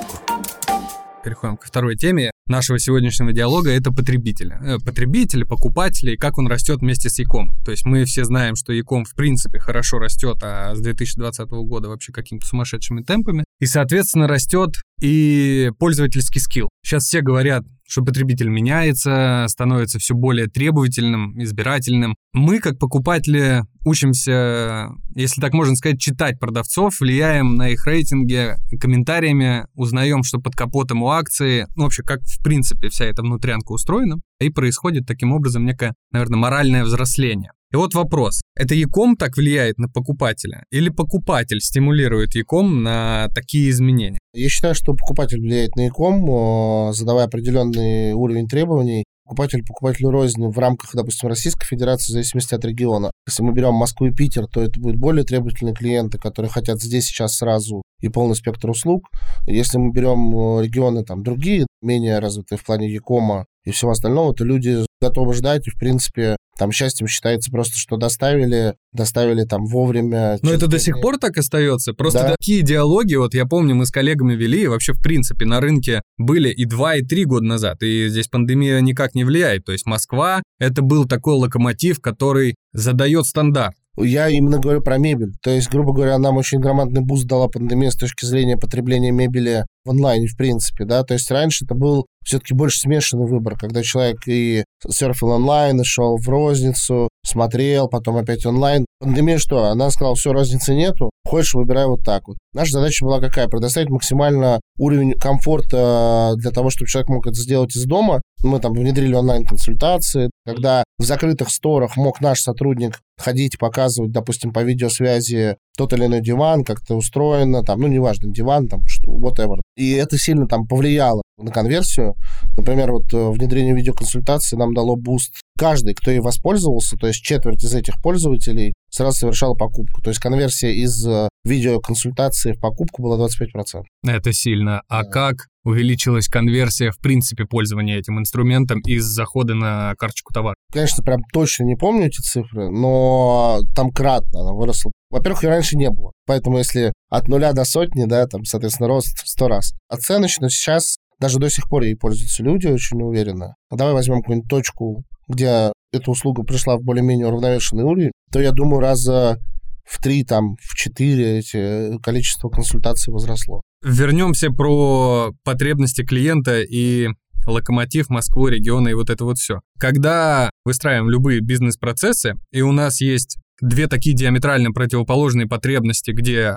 Переходим 1.26 1.56
ко 1.56 1.66
второй 1.66 1.96
теме 1.96 2.30
нашего 2.46 2.78
сегодняшнего 2.78 3.32
диалога. 3.32 3.70
Это 3.70 3.90
потребители. 3.90 4.56
Э, 4.62 4.78
потребители, 4.78 5.42
покупатели, 5.42 6.12
и 6.12 6.16
как 6.16 6.38
он 6.38 6.46
растет 6.46 6.82
вместе 6.82 7.10
с 7.10 7.18
Яком. 7.18 7.50
То 7.64 7.72
есть 7.72 7.84
мы 7.84 8.04
все 8.04 8.24
знаем, 8.24 8.54
что 8.54 8.72
Яком 8.72 9.04
в 9.04 9.12
принципе 9.12 9.58
хорошо 9.58 9.98
растет, 9.98 10.36
а 10.44 10.76
с 10.76 10.80
2020 10.80 11.48
года 11.50 11.88
вообще 11.88 12.12
какими-то 12.12 12.46
сумасшедшими 12.46 13.02
темпами. 13.02 13.44
И, 13.58 13.66
соответственно, 13.66 14.28
растет 14.28 14.76
и 15.00 15.72
пользовательский 15.80 16.40
скилл. 16.40 16.68
Сейчас 16.84 17.06
все 17.06 17.22
говорят, 17.22 17.64
что 17.86 18.02
потребитель 18.02 18.48
меняется, 18.48 19.46
становится 19.48 19.98
все 19.98 20.14
более 20.14 20.46
требовательным, 20.46 21.40
избирательным. 21.42 22.16
Мы, 22.32 22.58
как 22.58 22.78
покупатели, 22.78 23.62
учимся, 23.84 24.88
если 25.14 25.40
так 25.40 25.52
можно 25.52 25.76
сказать, 25.76 26.00
читать 26.00 26.38
продавцов, 26.38 27.00
влияем 27.00 27.54
на 27.54 27.70
их 27.70 27.86
рейтинги 27.86 28.54
комментариями, 28.80 29.66
узнаем, 29.74 30.22
что 30.22 30.38
под 30.38 30.54
капотом 30.54 31.02
у 31.02 31.10
акции, 31.10 31.66
ну, 31.76 31.84
вообще, 31.84 32.02
как 32.02 32.20
в 32.22 32.42
принципе 32.42 32.88
вся 32.88 33.04
эта 33.04 33.22
внутрянка 33.22 33.72
устроена, 33.72 34.16
и 34.40 34.50
происходит 34.50 35.06
таким 35.06 35.32
образом 35.32 35.64
некое, 35.64 35.94
наверное, 36.10 36.38
моральное 36.38 36.84
взросление. 36.84 37.52
И 37.76 37.78
вот 37.78 37.92
вопрос. 37.92 38.40
Это 38.54 38.74
Яком 38.74 39.16
так 39.16 39.36
влияет 39.36 39.76
на 39.76 39.86
покупателя? 39.86 40.64
Или 40.70 40.88
покупатель 40.88 41.60
стимулирует 41.60 42.34
Яком 42.34 42.82
на 42.82 43.28
такие 43.34 43.68
изменения? 43.68 44.18
Я 44.32 44.48
считаю, 44.48 44.74
что 44.74 44.94
покупатель 44.94 45.40
влияет 45.40 45.76
на 45.76 45.82
Яком, 45.82 46.94
задавая 46.94 47.26
определенный 47.26 48.14
уровень 48.14 48.48
требований. 48.48 49.04
Покупатель 49.24 49.62
покупателю 49.62 50.08
рознь 50.10 50.46
в 50.46 50.58
рамках, 50.58 50.92
допустим, 50.94 51.28
Российской 51.28 51.66
Федерации 51.66 52.12
в 52.12 52.12
зависимости 52.12 52.54
от 52.54 52.64
региона. 52.64 53.10
Если 53.28 53.42
мы 53.42 53.52
берем 53.52 53.74
Москву 53.74 54.06
и 54.06 54.10
Питер, 54.10 54.46
то 54.46 54.62
это 54.62 54.80
будут 54.80 54.96
более 54.98 55.24
требовательные 55.24 55.74
клиенты, 55.74 56.16
которые 56.16 56.48
хотят 56.48 56.80
здесь 56.80 57.04
сейчас 57.04 57.36
сразу 57.36 57.82
и 58.00 58.08
полный 58.08 58.36
спектр 58.36 58.70
услуг. 58.70 59.10
Если 59.46 59.76
мы 59.76 59.92
берем 59.92 60.62
регионы 60.62 61.04
там 61.04 61.22
другие, 61.22 61.66
менее 61.82 62.20
развитые 62.20 62.58
в 62.58 62.64
плане 62.64 62.90
e-com 62.90 63.35
а 63.35 63.44
и 63.66 63.72
всего 63.72 63.90
остального, 63.90 64.32
то 64.32 64.44
люди 64.44 64.86
готовы 65.00 65.34
ждать, 65.34 65.66
и, 65.66 65.70
в 65.70 65.78
принципе, 65.78 66.36
там 66.58 66.72
счастьем 66.72 67.06
считается 67.06 67.50
просто, 67.50 67.76
что 67.76 67.96
доставили, 67.96 68.74
доставили 68.92 69.44
там 69.44 69.66
вовремя. 69.66 70.38
Но 70.40 70.52
это 70.52 70.68
до 70.68 70.78
сих 70.78 71.00
пор 71.02 71.18
так 71.18 71.36
остается. 71.36 71.92
Просто 71.92 72.20
да. 72.20 72.34
такие 72.38 72.62
диалоги, 72.62 73.16
вот 73.16 73.34
я 73.34 73.44
помню, 73.44 73.74
мы 73.74 73.84
с 73.84 73.90
коллегами 73.90 74.34
вели, 74.34 74.62
и 74.62 74.66
вообще, 74.66 74.94
в 74.94 75.02
принципе, 75.02 75.44
на 75.44 75.60
рынке 75.60 76.00
были 76.16 76.48
и 76.48 76.64
два, 76.64 76.96
и 76.96 77.02
три 77.02 77.24
года 77.24 77.44
назад. 77.44 77.82
И 77.82 78.08
здесь 78.08 78.28
пандемия 78.28 78.80
никак 78.80 79.14
не 79.14 79.24
влияет. 79.24 79.64
То 79.64 79.72
есть 79.72 79.84
Москва— 79.84 80.42
это 80.58 80.80
был 80.80 81.04
такой 81.04 81.34
локомотив, 81.34 82.00
который 82.00 82.54
задает 82.72 83.26
стандарт. 83.26 83.76
Я 83.98 84.28
именно 84.28 84.58
говорю 84.58 84.82
про 84.82 84.98
мебель. 84.98 85.32
То 85.42 85.50
есть, 85.50 85.70
грубо 85.70 85.92
говоря, 85.92 86.18
нам 86.18 86.36
очень 86.36 86.60
громадный 86.60 87.00
буст 87.00 87.26
дала 87.26 87.48
пандемия 87.48 87.90
с 87.90 87.96
точки 87.96 88.26
зрения 88.26 88.58
потребления 88.58 89.10
мебели 89.10 89.64
в 89.84 89.90
онлайне, 89.90 90.26
в 90.26 90.36
принципе, 90.36 90.84
да. 90.84 91.02
То 91.02 91.14
есть 91.14 91.30
раньше 91.30 91.64
это 91.64 91.74
был 91.74 92.06
все-таки 92.26 92.54
больше 92.54 92.80
смешанный 92.80 93.26
выбор, 93.26 93.56
когда 93.56 93.82
человек 93.82 94.18
и 94.26 94.64
серфил 94.88 95.28
онлайн, 95.30 95.80
и 95.80 95.84
шел 95.84 96.16
в 96.16 96.28
розницу, 96.28 97.08
смотрел, 97.24 97.88
потом 97.88 98.16
опять 98.16 98.44
онлайн. 98.44 98.84
Пандемия 98.98 99.38
что? 99.38 99.66
Она 99.66 99.90
сказала, 99.90 100.16
все, 100.16 100.32
разницы 100.32 100.74
нету, 100.74 101.10
хочешь, 101.26 101.54
выбирай 101.54 101.86
вот 101.86 102.02
так 102.04 102.28
вот. 102.28 102.38
Наша 102.52 102.72
задача 102.72 103.04
была 103.04 103.20
какая? 103.20 103.48
Предоставить 103.48 103.90
максимально 103.90 104.60
уровень 104.78 105.12
комфорта 105.14 106.34
для 106.36 106.50
того, 106.50 106.70
чтобы 106.70 106.88
человек 106.88 107.08
мог 107.08 107.26
это 107.26 107.36
сделать 107.36 107.76
из 107.76 107.84
дома. 107.84 108.22
Мы 108.42 108.60
там 108.60 108.72
внедрили 108.72 109.14
онлайн-консультации, 109.14 110.30
когда 110.44 110.84
в 110.98 111.04
закрытых 111.04 111.50
store 111.50 111.79
ах 111.79 111.96
мог 111.96 112.20
наш 112.20 112.40
сотрудник 112.40 113.00
ходить, 113.18 113.58
показывать, 113.58 114.12
допустим, 114.12 114.52
по 114.52 114.62
видеосвязи 114.62 115.56
тот 115.76 115.92
или 115.92 116.06
иной 116.06 116.20
диван, 116.20 116.64
как 116.64 116.82
это 116.82 116.94
устроено, 116.94 117.62
там, 117.62 117.80
ну, 117.80 117.86
неважно, 117.86 118.32
диван, 118.32 118.68
там, 118.68 118.86
что, 118.86 119.10
whatever. 119.12 119.60
И 119.76 119.92
это 119.92 120.18
сильно 120.18 120.46
там 120.46 120.66
повлияло 120.66 121.22
на 121.38 121.50
конверсию. 121.50 122.14
Например, 122.56 122.92
вот 122.92 123.12
э, 123.12 123.30
внедрение 123.30 123.74
видеоконсультации 123.74 124.56
нам 124.56 124.74
дало 124.74 124.96
буст. 124.96 125.34
Каждый, 125.58 125.94
кто 125.94 126.10
ей 126.10 126.20
воспользовался, 126.20 126.96
то 126.96 127.06
есть 127.06 127.22
четверть 127.22 127.62
из 127.64 127.74
этих 127.74 128.00
пользователей 128.02 128.74
сразу 128.96 129.18
совершала 129.18 129.54
покупку. 129.54 130.00
То 130.02 130.10
есть 130.10 130.20
конверсия 130.20 130.72
из 130.72 131.06
э, 131.06 131.28
видеоконсультации 131.44 132.52
в 132.52 132.60
покупку 132.60 133.02
была 133.02 133.18
25%. 133.26 133.82
Это 134.06 134.32
сильно. 134.32 134.82
А 134.88 135.02
да. 135.02 135.10
как 135.10 135.36
увеличилась 135.64 136.28
конверсия 136.28 136.90
в 136.90 136.98
принципе 136.98 137.44
пользования 137.44 137.98
этим 137.98 138.18
инструментом 138.18 138.80
из 138.80 139.04
захода 139.04 139.54
на 139.54 139.94
карточку 139.96 140.32
товара? 140.32 140.54
Конечно, 140.72 141.02
прям 141.02 141.20
точно 141.32 141.64
не 141.64 141.76
помню 141.76 142.06
эти 142.06 142.20
цифры, 142.20 142.70
но 142.70 143.60
там 143.74 143.90
кратно 143.90 144.40
она 144.40 144.52
выросла. 144.52 144.92
Во-первых, 145.10 145.42
ее 145.42 145.50
раньше 145.50 145.76
не 145.76 145.90
было. 145.90 146.12
Поэтому 146.26 146.58
если 146.58 146.92
от 147.10 147.28
нуля 147.28 147.52
до 147.52 147.64
сотни, 147.64 148.04
да, 148.04 148.26
там, 148.26 148.44
соответственно, 148.44 148.88
рост 148.88 149.22
в 149.22 149.28
сто 149.28 149.48
раз. 149.48 149.72
Оценочно 149.88 150.48
сейчас 150.48 150.96
даже 151.18 151.38
до 151.38 151.50
сих 151.50 151.68
пор 151.68 151.82
ей 151.82 151.96
пользуются 151.96 152.42
люди 152.42 152.66
очень 152.66 153.00
уверенно. 153.02 153.54
Давай 153.70 153.92
возьмем 153.92 154.20
какую-нибудь 154.20 154.50
точку, 154.50 155.04
где 155.28 155.72
эта 155.92 156.10
услуга 156.10 156.42
пришла 156.42 156.76
в 156.76 156.82
более-менее 156.82 157.26
уравновешенный 157.26 157.84
уровень, 157.84 158.12
то 158.32 158.40
я 158.40 158.52
думаю, 158.52 158.80
раза 158.80 159.38
в 159.84 160.02
три, 160.02 160.24
там, 160.24 160.56
в 160.60 160.74
четыре 160.74 161.38
эти 161.38 161.98
количество 162.00 162.48
консультаций 162.48 163.12
возросло. 163.12 163.62
Вернемся 163.84 164.50
про 164.50 165.32
потребности 165.44 166.04
клиента 166.04 166.60
и 166.60 167.08
локомотив 167.46 168.10
Москвы, 168.10 168.50
региона 168.50 168.88
и 168.88 168.94
вот 168.94 169.10
это 169.10 169.24
вот 169.24 169.38
все. 169.38 169.60
Когда 169.78 170.50
выстраиваем 170.64 171.08
любые 171.08 171.40
бизнес-процессы, 171.40 172.34
и 172.50 172.62
у 172.62 172.72
нас 172.72 173.00
есть 173.00 173.38
две 173.60 173.86
такие 173.86 174.16
диаметрально 174.16 174.72
противоположные 174.72 175.46
потребности, 175.46 176.10
где 176.10 176.56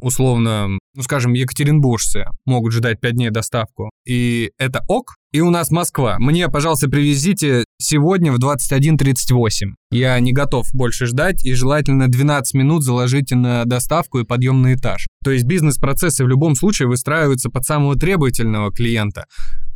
условно, 0.00 0.68
ну, 0.68 1.02
скажем, 1.02 1.32
екатеринбуржцы 1.32 2.26
могут 2.44 2.72
ждать 2.72 3.00
5 3.00 3.14
дней 3.14 3.30
доставку, 3.30 3.90
и 4.06 4.50
это 4.58 4.84
ок. 4.88 5.14
И 5.36 5.40
у 5.42 5.50
нас 5.50 5.70
Москва. 5.70 6.16
Мне, 6.18 6.48
пожалуйста, 6.48 6.88
привезите 6.88 7.66
сегодня 7.78 8.32
в 8.32 8.38
21.38. 8.38 9.74
Я 9.90 10.18
не 10.18 10.32
готов 10.32 10.66
больше 10.72 11.04
ждать, 11.04 11.44
и 11.44 11.52
желательно 11.52 12.08
12 12.08 12.54
минут 12.54 12.82
заложите 12.82 13.36
на 13.36 13.66
доставку 13.66 14.18
и 14.18 14.24
подъем 14.24 14.62
на 14.62 14.72
этаж. 14.72 15.06
То 15.22 15.30
есть 15.30 15.44
бизнес-процессы 15.44 16.24
в 16.24 16.28
любом 16.28 16.54
случае 16.54 16.88
выстраиваются 16.88 17.50
под 17.50 17.64
самого 17.64 17.96
требовательного 17.96 18.72
клиента. 18.72 19.26